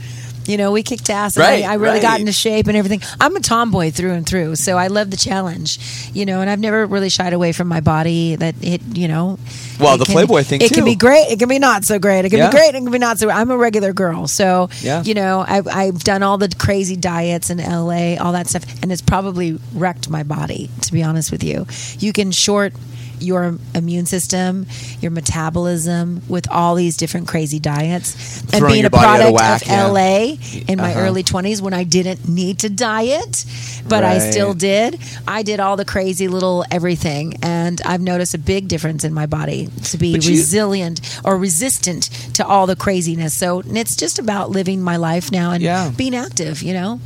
[0.45, 1.37] You know, we kicked ass.
[1.37, 3.01] Right, I, I really got into shape and everything.
[3.21, 5.79] I'm a tomboy through and through, so I love the challenge.
[6.13, 8.35] You know, and I've never really shied away from my body.
[8.35, 9.39] That it, you know.
[9.79, 11.27] Well, the can- Playboy thing, It can be great.
[11.31, 12.25] It can be not so great.
[12.25, 12.49] It can Yeah.
[12.49, 12.75] be great.
[12.75, 13.29] It can be not so.
[13.29, 15.01] I'm a regular girl, so Yeah.
[15.03, 18.91] you know, I've, I've done all the crazy diets in LA, all that stuff, and
[18.91, 20.69] it's probably wrecked my body.
[20.81, 21.65] To be honest with you,
[21.99, 22.73] you can short
[23.20, 24.66] your immune system,
[25.01, 29.34] your metabolism with all these different crazy diets, and Throwing being a out of product
[29.34, 29.88] whack, of yeah.
[29.88, 30.38] LA
[30.68, 30.99] in my Uh-huh.
[31.01, 33.45] early 20s when I didn't need to diet,
[33.88, 34.99] but I still did.
[35.28, 39.26] I did all the crazy little everything, and I've noticed a big difference in my
[39.26, 43.34] body to be But you- resilient or resistant to all the craziness.
[43.34, 45.89] So it's just about living my life now and Yeah.
[45.95, 46.99] being active, you know?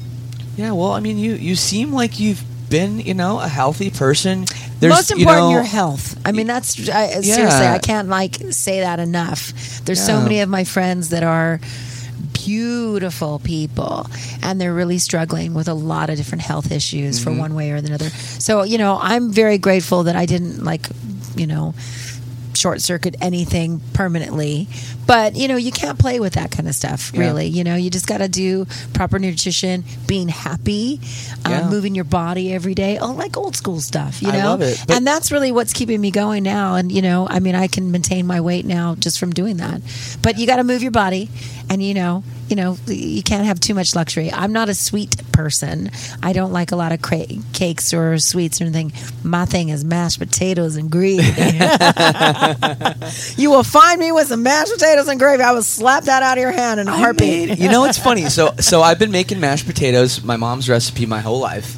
[0.57, 0.71] Yeah.
[0.71, 4.45] Well, I mean, you you seem like you've been, you know, a healthy person.
[4.79, 6.19] There's, Most you important, know- your health.
[6.25, 9.51] I mean, that's I, seriously, I can't like say that enough.
[9.85, 11.59] There's so many of my friends that are
[12.33, 14.07] beautiful people
[14.41, 17.33] and they're really struggling with a lot of different health issues Mm-hmm.
[17.33, 18.09] for one way or another.
[18.09, 20.87] So, you know, I'm very grateful that I didn't like,
[21.35, 21.73] you know,
[22.57, 24.67] short circuit anything permanently.
[25.05, 27.21] But, you know, you can't play with that kind of stuff, Yeah.
[27.21, 27.47] really.
[27.47, 30.99] You know, you just got to do proper nutrition, being happy,
[31.47, 31.61] Yeah.
[31.61, 32.97] um, moving your body every day.
[32.97, 34.45] Oh, like old school stuff, you I know?
[34.49, 34.83] love it.
[34.85, 36.75] But- and that's really what's keeping me going now.
[36.75, 39.81] And, you know, I mean, I can maintain my weight now just from doing that.
[40.21, 41.29] But you got to move your body.
[41.69, 44.31] And, you know, you know, you can't have too much luxury.
[44.31, 45.91] I'm not a sweet person.
[46.23, 48.93] I don't like a lot of cra- cakes or sweets or anything.
[49.23, 51.23] My thing is mashed potatoes and gravy.
[53.37, 55.43] you will find me with some mashed potatoes and gravy.
[55.43, 57.49] I will slap that out of your hand in a heartbeat.
[57.49, 58.29] made- you know, it's funny.
[58.29, 61.75] So, so I've been making mashed potatoes, my mom's recipe, my whole life.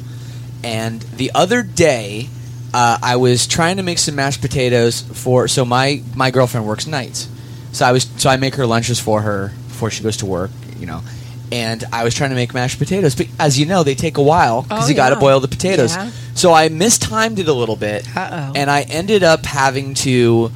[0.62, 2.28] And the other day,
[2.72, 5.48] uh, I was trying to make some mashed potatoes for.
[5.48, 7.28] So my my girlfriend works nights,
[7.72, 10.50] so I was so I make her lunches for her before she goes to work.
[10.78, 11.02] You know.
[11.52, 14.22] And I was trying to make mashed potatoes, but as you know, they take a
[14.22, 15.96] while because Oh, you got to boil the potatoes.
[15.96, 16.10] Yeah.
[16.34, 18.52] So I mistimed it a little bit, Uh-oh.
[18.54, 20.52] and I ended up having to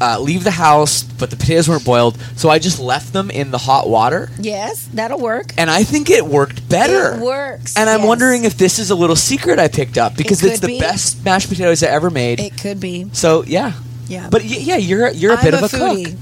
[0.00, 3.52] uh, leave the house, but the potatoes weren't boiled, so I just left them in
[3.52, 5.52] the hot water, Yes, that'll work.
[5.56, 7.14] and I think it worked better.
[7.14, 7.76] It works.
[7.76, 8.08] And I'm yes.
[8.08, 10.80] wondering if this is a little secret I picked up because could it's the be.
[10.80, 12.40] best mashed potatoes I ever made.
[12.40, 13.06] it could be.
[13.12, 13.74] so yeah,
[14.08, 16.04] Yeah, but y- yeah, you're you're a I'm bit of a foodie.
[16.06, 16.14] cook.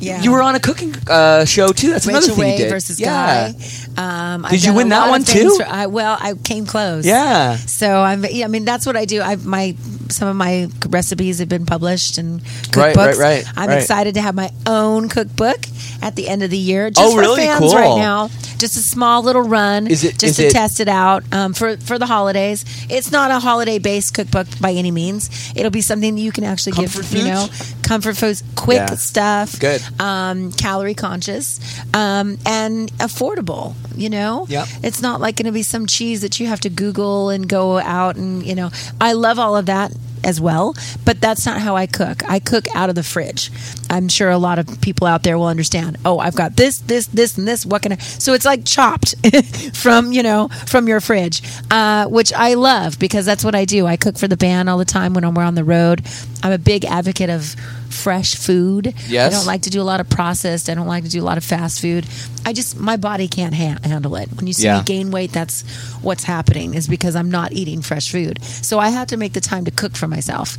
[0.00, 1.90] Yeah, You were on a cooking uh, show too.
[1.90, 2.70] That's another thing Ray you did.
[2.70, 3.52] versus yeah.
[3.52, 3.58] Guy.
[3.96, 5.56] Um, I've Did you win that one too?
[5.56, 7.06] for- I, well, I came close.
[7.06, 7.56] Yeah.
[7.56, 8.24] So I'm.
[8.30, 9.20] Yeah, I mean, that's what I do.
[9.20, 9.76] I my
[10.10, 12.96] some of my recipes have been published and cookbooks.
[12.96, 13.78] Right, right, right, I'm right.
[13.80, 15.66] excited to have my own cookbook
[16.02, 16.90] at the end of the year.
[16.90, 17.42] Just Oh, for really?
[17.42, 17.74] fans Cool.
[17.74, 18.28] right now.
[18.58, 19.86] Just a small little run.
[19.86, 22.64] Is it- just is to it- test it out um, for for the holidays?
[22.88, 25.30] It's not a holiday based cookbook by any means.
[25.54, 26.94] It'll be something that you can actually give.
[27.12, 27.48] You know,
[27.82, 28.94] comfort foods, quick Yeah.
[28.96, 29.58] stuff.
[29.58, 29.82] Good.
[30.00, 31.60] Um, calorie conscious
[31.94, 33.74] um, and affordable.
[33.96, 34.68] You know, Yep.
[34.84, 37.78] it's not like going to be some cheese that you have to Google and go
[37.78, 38.70] out and you know.
[39.00, 39.92] I love all of that
[40.24, 40.74] as well,
[41.04, 42.28] but that's not how I cook.
[42.28, 43.50] I cook out of the fridge.
[43.90, 45.96] I'm sure a lot of people out there will understand.
[46.04, 47.64] Oh, I've got this, this, this, and this.
[47.66, 47.96] What can I?
[47.96, 49.14] So it's like chopped
[49.76, 53.86] from you know from your fridge, uh, which I love because that's what I do.
[53.86, 56.04] I cook for the band all the time when we're on the road.
[56.42, 57.56] I'm a big advocate of
[57.90, 58.94] fresh food.
[59.08, 59.32] Yes.
[59.32, 60.68] I don't like to do a lot of processed.
[60.70, 62.06] I don't like to do a lot of fast food.
[62.46, 64.28] I just my body can't ha- handle it.
[64.34, 64.78] When you see Yeah.
[64.78, 65.62] me gain weight, that's
[66.02, 66.74] what's happening.
[66.74, 68.42] Is because I'm not eating fresh food.
[68.44, 70.56] So I have to make the time to cook for myself,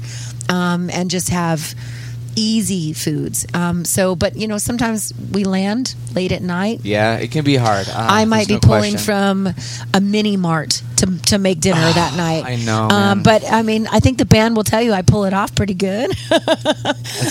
[0.49, 1.73] um, and just have
[2.35, 3.45] easy foods.
[3.53, 6.81] Um, so, but you know, sometimes we land late at night.
[6.83, 7.87] Yeah, it can be hard.
[7.89, 9.47] Uh, I might be no pulling question.
[9.47, 9.53] from
[9.93, 12.45] a mini mart to, to make dinner that night.
[12.45, 15.25] I know, Um, but I mean, I think the band will tell you I pull
[15.25, 16.11] it off pretty good.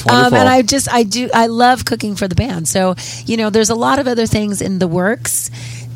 [0.09, 2.69] Um, and I just I do I love cooking for the band.
[2.69, 2.95] So
[3.27, 5.51] you know, there's a lot of other things in the works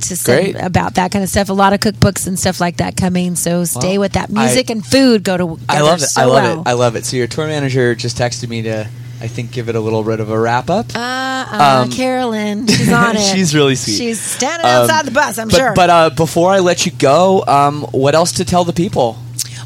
[0.08, 0.64] to say Great.
[0.64, 1.48] about that kind of stuff.
[1.48, 3.34] A lot of cookbooks and stuff like that coming.
[3.36, 4.30] So stay with that.
[4.30, 5.58] I- Music and food go to.
[5.68, 6.06] I love it.
[6.06, 6.60] So I love well.
[6.62, 6.68] it.
[6.68, 7.04] I love it.
[7.06, 8.88] So your tour manager just texted me to,
[9.20, 10.86] I think, give it a little bit of a wrap up.
[10.94, 13.20] Uh, uh, Um, Carolyn, she's on it.
[13.20, 13.96] She's really sweet.
[13.96, 15.38] She's standing Um, outside the bus.
[15.38, 15.72] I'm but, sure.
[15.74, 19.16] But uh, before I let you go, um, what else to tell the people?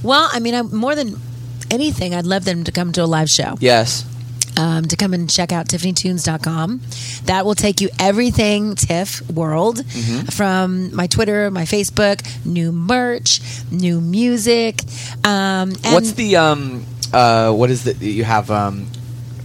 [0.03, 1.17] well, I mean, I'm more than
[1.71, 2.15] anything.
[2.15, 3.57] I'd love them to come to a live show.
[3.61, 4.05] Yes.
[4.57, 6.81] Um, to come and check out tiffanytunes.com.
[7.27, 10.27] That will take you everything Tiff World Mm-hmm.
[10.27, 13.41] from my Twitter, my Facebook, new merch,
[13.71, 14.81] new music.
[15.25, 18.87] Um, and What's the um uh what is that you have um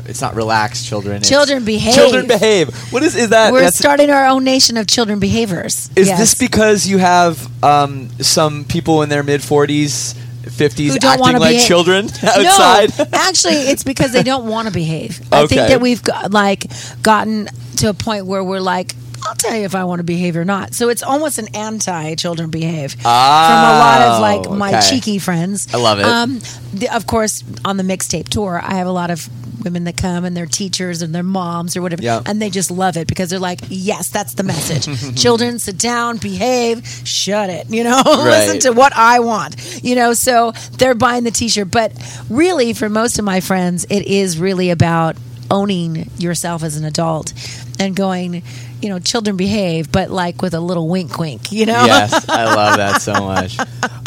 [0.05, 1.93] it's not relaxed, children it's- Children behave.
[1.95, 5.89] children behave what is is that We're starting our own nation of children behaviors.
[5.95, 6.19] is Yes.
[6.19, 11.39] this because you have um some people in their mid 40s 50s Who don't acting
[11.39, 11.67] like behave.
[11.67, 15.21] children outside No, actually, it's because they don't want to behave.
[15.31, 16.65] I think that we've got, like
[17.01, 18.93] gotten to a point where we're like,
[19.23, 20.73] I'll tell you if I want to behave or not.
[20.73, 24.89] So it's almost an anti-children behave from a lot of like my Oh, okay.
[24.89, 25.67] cheeky friends.
[25.73, 26.05] I love it.
[26.05, 26.39] Um,
[26.73, 29.27] the, of course, on the mixtape tour, I have a lot of
[29.63, 32.21] women that come and they're teachers and their moms or whatever, Yeah.
[32.25, 35.15] and they just love it because they're like, yes, that's the message.
[35.21, 37.69] Children, sit down, behave, shut it.
[37.69, 39.83] You know, listen to what I want.
[39.83, 41.91] You know, so they're buying the T-shirt, but
[42.29, 45.15] really, for most of my friends, it is really about
[45.51, 47.33] owning yourself as an adult
[47.79, 48.43] and going.
[48.81, 51.51] You know, children behave, but like with a little wink, wink.
[51.51, 53.57] You know, yes i love that so much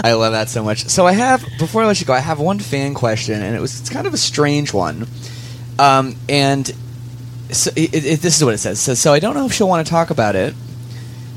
[0.03, 2.41] i love that so much so i have before i let you go i have
[2.41, 5.07] one fan question and it was it's kind of a strange one
[5.77, 6.73] um, and
[7.51, 8.79] so it, it, this is what it says.
[8.79, 10.55] It says so i don't know if she'll want to talk about it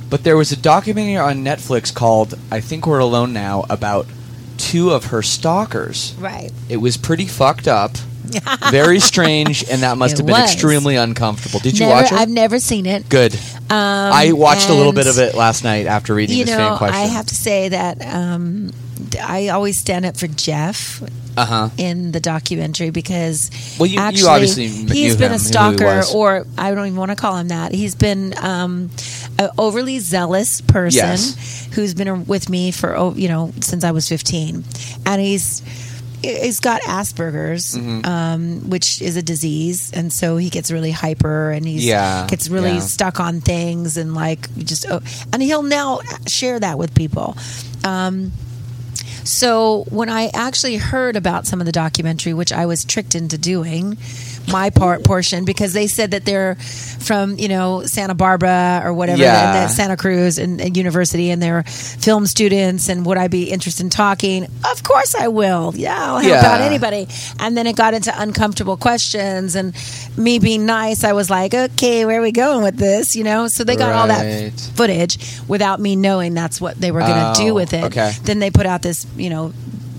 [0.09, 4.07] but there was a documentary on netflix called i think we're alone now about
[4.57, 6.51] two of her stalkers right?
[6.69, 7.91] it was pretty fucked up
[8.71, 10.51] very strange and that must It have been was.
[10.53, 13.07] extremely uncomfortable did you never, watch it I've never seen it.
[13.09, 16.45] good Um, i watched a little bit and- of it last night after reading you
[16.45, 18.71] this know, fan question I have to say that um,
[19.21, 21.01] I always stand up for Jeff
[21.37, 25.35] uh-huh in the documentary because Well, you- you actually, obviously knew he's him, been who
[25.35, 26.13] a he stalker, was.
[26.15, 27.71] or I don't even want to call him that.
[27.73, 28.89] He's been um,
[29.37, 31.67] an overly zealous person Yes.
[31.73, 34.63] who's been with me for oh, you know since I was fifteen,
[35.05, 35.61] and he's.
[36.23, 38.05] He's got Asperger's, Mm-hmm.
[38.05, 42.49] um, which is a disease, and so he gets really hyper and he Yeah, gets
[42.49, 42.79] really yeah.
[42.79, 45.01] stuck on things and like just oh,
[45.31, 47.37] and he'll now share that with people.
[47.83, 48.31] Um,
[49.23, 53.37] so when I actually heard about some of the documentary, which I was tricked into
[53.37, 53.97] doing,
[54.51, 59.21] my part portion because they said that they're from you know Santa Barbara or whatever,
[59.21, 59.63] Yeah.
[59.63, 62.89] and Santa Cruz and, and university, and they're film students.
[62.89, 64.45] And would I be interested in talking?
[64.69, 65.73] Of course I will.
[65.75, 66.49] Yeah, I'll help Yeah.
[66.51, 67.07] out anybody.
[67.39, 69.73] And then it got into uncomfortable questions, and
[70.17, 73.15] me being nice, I was like, okay, where are we going with this?
[73.15, 75.17] You know, so they got all that footage
[75.47, 77.83] without me knowing that's what they were going to Oh, do with it.
[77.85, 78.13] okay.
[78.23, 79.53] Then they put out this, you know,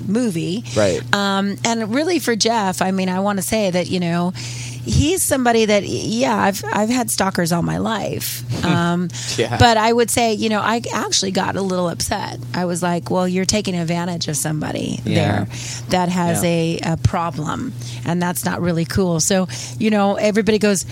[0.09, 0.64] movie.
[0.76, 1.00] Right.
[1.14, 5.22] Um, and really for Jeff, I mean, I want to say that, you know, he's
[5.22, 8.42] somebody that, yeah, I've, I've had stalkers all my life.
[8.68, 9.56] Um, Yeah.
[9.56, 12.38] But I would say, you know, I actually got a little upset.
[12.52, 15.14] I was like, well, you're taking advantage of somebody Yeah.
[15.14, 15.46] there
[15.90, 16.48] that has Yeah.
[16.50, 17.72] a, a problem.
[18.04, 19.20] And that's not really cool.
[19.20, 19.46] So,
[19.78, 20.84] you know, everybody goes,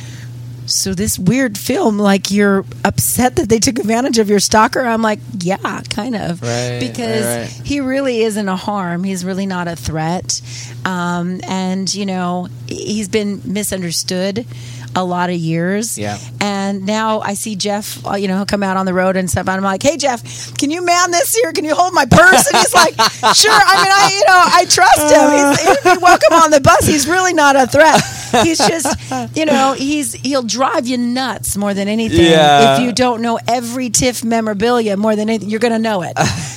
[0.67, 4.81] so this weird film, like you're upset that they took advantage of your stalker.
[4.81, 7.67] I'm like, yeah, kind of, Right, because right, right.
[7.67, 9.05] he really isn't a harm.
[9.05, 10.41] He's really not a threat,
[10.85, 14.47] um, and you know he's been misunderstood
[14.95, 15.99] a lot of years.
[15.99, 16.19] Yeah.
[16.41, 19.43] and now I see Jeff, uh, you know, come out on the road and stuff.
[19.43, 21.53] And I'm like, hey Jeff, can you man this here?
[21.53, 22.47] Can you hold my purse?
[22.47, 22.95] And he's like,
[23.35, 23.53] sure.
[23.53, 25.75] I mean, I you know I trust him.
[25.77, 26.87] He's, he's welcome on the bus.
[26.87, 28.01] He's really not a threat.
[28.45, 32.21] He's just, you know, he's he'll drive you nuts more than anything.
[32.27, 32.75] Yeah.
[32.77, 36.13] If you don't know every TIFF memorabilia more than anything, you're going to know it.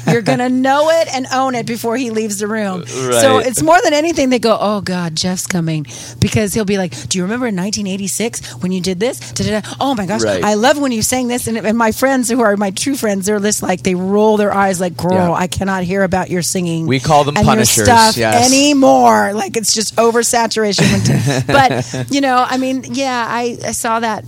[0.07, 2.85] You're going to know it and own it before he leaves the room.
[2.87, 5.85] So it's more than anything they go, oh God, Jeff's coming.
[6.19, 9.19] Because he'll be like, do you remember in 1986 when you did this?
[9.33, 9.75] Da-da-da.
[9.79, 10.43] Oh my gosh, Right.
[10.43, 11.47] I love when you sang this.
[11.47, 14.53] And, and my friends who are my true friends, they're just like, they roll their
[14.53, 15.31] eyes like, girl, Yeah.
[15.33, 16.87] I cannot hear about your singing.
[16.87, 18.45] We call them and punishers, Your stuff yes.
[18.51, 19.33] anymore.
[19.33, 20.79] Like it's just oversaturation.
[21.49, 24.25] When but, you know, I mean, yeah, I, I saw that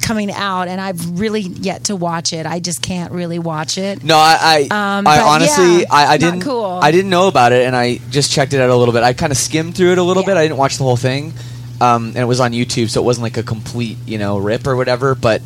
[0.00, 2.44] coming out and I've really yet to watch it.
[2.44, 4.02] I just can't really watch it.
[4.02, 6.64] No, I, I, Um, I honestly, yeah, I, I didn't, cool.
[6.82, 9.04] I didn't know about it, and I just checked it out a little bit.
[9.04, 10.30] I kind of skimmed through it a little Yeah.
[10.30, 10.36] bit.
[10.38, 11.32] I didn't watch the whole thing,
[11.80, 14.66] um, and it was on YouTube, so it wasn't like a complete, you know, rip
[14.66, 15.14] or whatever.
[15.14, 15.40] But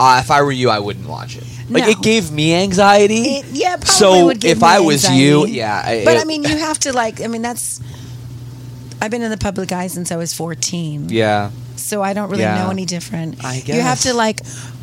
[0.00, 1.44] uh, if I were you, I wouldn't watch it.
[1.68, 1.90] Like No.
[1.90, 3.22] it gave me anxiety.
[3.38, 5.82] It, yeah, probably so would give if I was you, yeah.
[5.84, 7.20] I, But it- I mean, you have to like.
[7.20, 7.80] I mean, that's.
[9.00, 11.08] I've been in the public eye since I was fourteen.
[11.08, 12.62] yeah, So I don't really Yeah.
[12.64, 13.44] know any different.
[13.44, 14.40] I You have to like,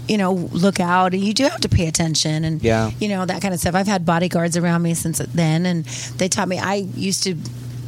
[0.08, 2.92] you know, look out, and you do have to pay attention, and Yeah.
[3.00, 3.74] you know that kind of stuff.
[3.76, 5.86] I've had bodyguards around me since then, and
[6.18, 6.60] they taught me.
[6.60, 7.36] I used to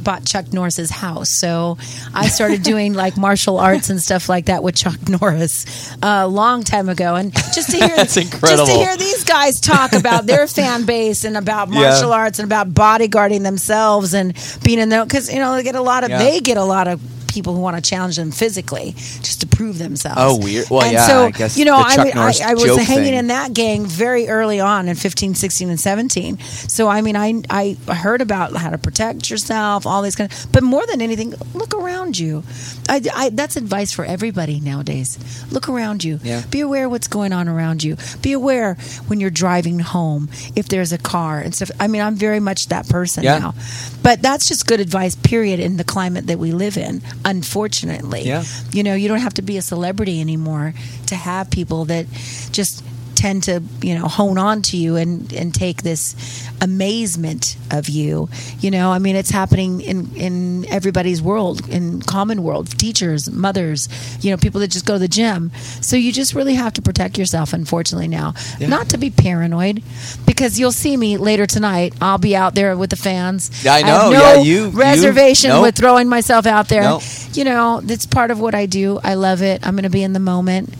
[0.06, 1.76] bought Chuck Norris's house, so
[2.14, 5.66] I started doing like martial arts and stuff like that with Chuck Norris
[6.02, 7.14] a long time ago.
[7.16, 11.36] And just to hear, just to hear these guys talk about their fan base and
[11.36, 11.80] about Yeah.
[11.80, 14.32] martial arts and about bodyguarding themselves and
[14.62, 16.18] being in there because you know they get a lot of Yeah.
[16.18, 17.00] they get a lot of
[17.36, 20.16] people who want to challenge them physically just to prove themselves.
[20.18, 20.70] Oh, weird.
[20.70, 23.14] Well, and yeah, so I guess you know, I I, I was hanging thing.
[23.14, 26.38] in that gang very early on in 15, 16, and 17.
[26.38, 30.46] So I mean, I I heard about how to protect yourself, all these kind of.
[30.50, 32.42] But more than anything, look around you.
[32.88, 35.18] I, I that's advice for everybody nowadays.
[35.52, 36.18] Look around you.
[36.22, 36.42] Yeah.
[36.50, 37.96] Be aware what's going on around you.
[38.22, 38.74] Be aware
[39.08, 41.70] when you're driving home if there's a car and stuff.
[41.78, 43.38] I mean, I'm very much that person Yeah.
[43.38, 43.54] now.
[44.02, 48.22] But that's just good advice, period, in the climate that we live in, unfortunately.
[48.22, 48.44] Yeah.
[48.72, 50.72] You know, you don't have to be a celebrity anymore
[51.06, 52.06] to have people that
[52.52, 52.82] just
[53.16, 56.14] tend to, you know, hone on to you and, and take this
[56.60, 58.28] amazement of you.
[58.60, 63.88] You know, I mean, it's happening in, in everybody's world, in common world, teachers, mothers,
[64.22, 65.50] you know, people that just go to the gym.
[65.80, 68.34] So you just really have to protect yourself, unfortunately, now.
[68.60, 69.82] Not to be paranoid,
[70.26, 71.94] because you'll see me later tonight.
[72.00, 73.50] I'll be out there with the fans.
[73.64, 74.10] Yeah, I know.
[74.10, 75.62] no Yeah, you- you- reservation nope.
[75.62, 76.98] with throwing myself out there.
[77.32, 79.00] You know, that's part of what I do.
[79.02, 79.66] I love it.
[79.66, 80.74] I'm going to be in the moment.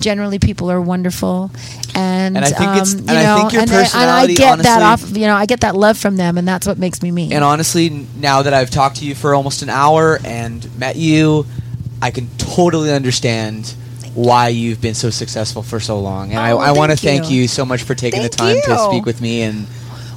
[0.00, 1.50] Generally, people are wonderful,
[1.94, 3.80] and, And I think it's- um, and you I know, think your and, I- and
[3.80, 5.16] I personality, get that off.
[5.16, 7.32] You know, I get that love from them, and that's what makes me me.
[7.32, 11.46] And honestly, now that I've talked to you for almost an hour and met you,
[12.02, 13.74] I can totally understand
[14.14, 16.30] why you've been so successful for so long.
[16.30, 17.42] And Oh, I, I want to thank you.
[17.42, 19.42] you so much for taking Thank the time to speak with me.
[19.42, 19.66] And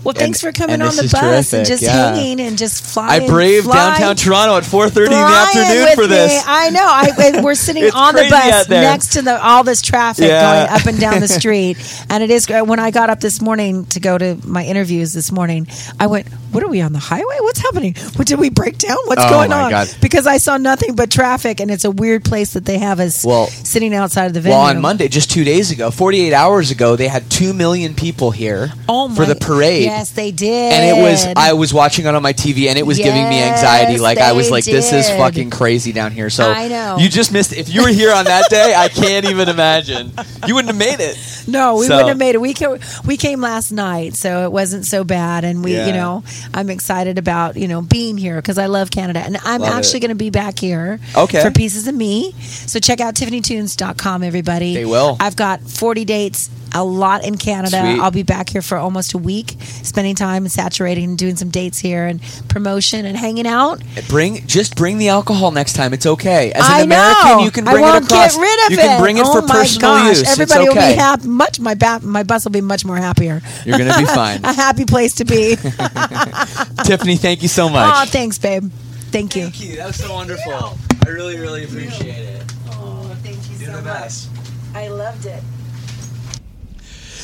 [0.03, 2.13] well, thanks and- for coming on the bus and just yeah.
[2.15, 3.23] hanging and just flying.
[3.23, 6.31] I braved flying, downtown Toronto at 4:30 in the afternoon for this.
[6.33, 6.41] me.
[6.45, 6.85] I know.
[6.85, 10.65] I, we're sitting on the bus next to the all this traffic Yeah.
[10.67, 11.77] going up and down the street,
[12.09, 12.47] and it is.
[12.49, 15.67] When I got up this morning to go to my interviews this morning,
[15.99, 17.37] I went, "What are we on the highway?
[17.39, 17.95] What's happening?
[18.15, 18.97] What did we break down?
[19.05, 19.95] What's Oh, going on?" God.
[20.01, 23.23] Because I saw nothing but traffic, and it's a weird place that they have us
[23.23, 24.57] Well- sitting outside of the venue.
[24.57, 28.31] Well, on Monday, just two days ago, 48 hours ago, they had 2 million people
[28.31, 29.83] here Oh for the parade.
[29.93, 30.73] Yes, they did.
[30.73, 33.41] And it was I was watching it on my TV and it was giving me
[33.41, 33.93] anxiety.
[33.93, 36.29] Yes, Like I was like, this is fucking crazy down here.
[36.29, 36.97] So I know.
[36.99, 40.11] you just missed if you were here on that day, I can't even imagine.
[40.47, 41.17] You wouldn't have made it.
[41.47, 42.41] No, we So- wouldn't have made it.
[42.41, 45.43] We came, we came last night, so it wasn't so bad.
[45.43, 45.87] And we, Yeah.
[45.87, 46.23] you know,
[46.53, 49.97] I'm excited about you know being here because I love Canada, and I'm Love actually
[49.97, 50.01] it.
[50.01, 50.99] going to be back here.
[51.15, 51.41] Okay.
[51.41, 52.33] For pieces of me.
[52.41, 54.73] So check out TiffanyTunes.com, everybody.
[54.73, 55.17] They will.
[55.19, 56.49] I've got 40 dates.
[56.75, 57.79] A lot in Canada.
[57.81, 57.99] Sweet.
[57.99, 61.49] I'll be back here for almost a week, spending time and saturating and doing some
[61.49, 62.19] dates here and
[62.49, 63.81] promotion and hanging out.
[64.09, 65.93] Bring just bring the alcohol next time.
[65.93, 66.51] It's okay.
[66.51, 67.43] As an I American, know.
[67.43, 68.35] you can I bring won't it across.
[68.35, 68.81] Get rid of you it.
[68.81, 70.07] can bring it oh for my personal gosh.
[70.19, 70.29] use.
[70.31, 71.27] Everybody it's will be happy.
[71.27, 73.41] Much my ba- my bus will be much more happier.
[73.65, 74.43] You're gonna be fine.
[74.43, 75.55] a happy place to be.
[76.85, 77.93] Tiffany, thank you so much.
[77.95, 78.71] Oh, thanks, babe.
[79.11, 79.43] Thank you.
[79.43, 79.75] Thank you.
[79.77, 80.77] That was so wonderful.
[81.05, 82.43] I really, really appreciate it.
[82.71, 84.29] Oh, thank you You're the best.
[84.73, 85.43] I loved it.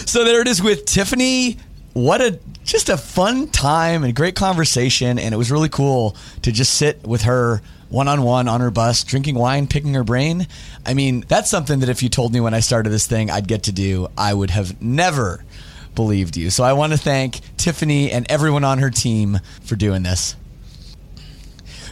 [0.09, 1.59] So there it is with Tiffany.
[1.93, 6.51] What a just a fun time and great conversation, and it was really cool to
[6.51, 10.47] just sit with her one on one on her bus, drinking wine, picking her brain.
[10.83, 13.47] I mean, that's something that if you told me when I started this thing I'd
[13.47, 15.45] get to do, I would have never
[15.93, 16.49] believed you.
[16.49, 20.35] So I want to thank Tiffany and everyone on her team for doing this.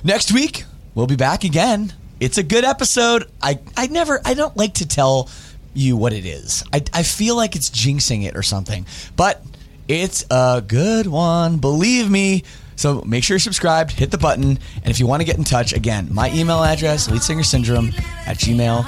[0.03, 0.63] Next week,
[0.95, 1.93] we'll be back again.
[2.19, 3.29] It's a good episode.
[3.43, 5.29] I, I never, I don't like to tell
[5.77, 6.63] you what it is.
[6.73, 9.43] I, I feel like it's jinxing it or something, but
[9.87, 11.57] it's a good one.
[11.57, 12.43] Believe me.
[12.75, 15.43] So make sure you're subscribed, hit the button, and if you want to get in
[15.43, 17.97] touch, again, my email address, leadsingersyndrome
[18.27, 18.81] at gmail.com.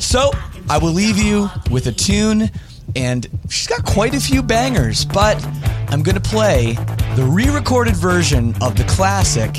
[0.00, 0.30] So
[0.68, 2.50] I will leave you with a tune,
[2.94, 5.42] and she's got quite a few bangers, but
[5.88, 6.74] I'm going to play
[7.14, 9.56] the re recorded version of the classic,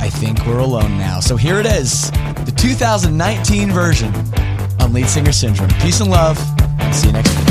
[0.00, 1.20] I Think We're Alone Now.
[1.20, 2.10] So here it is,
[2.44, 4.14] the 2019 version
[4.80, 5.70] on Lead Singer Syndrome.
[5.80, 6.38] Peace and love,
[6.92, 7.47] see you next week.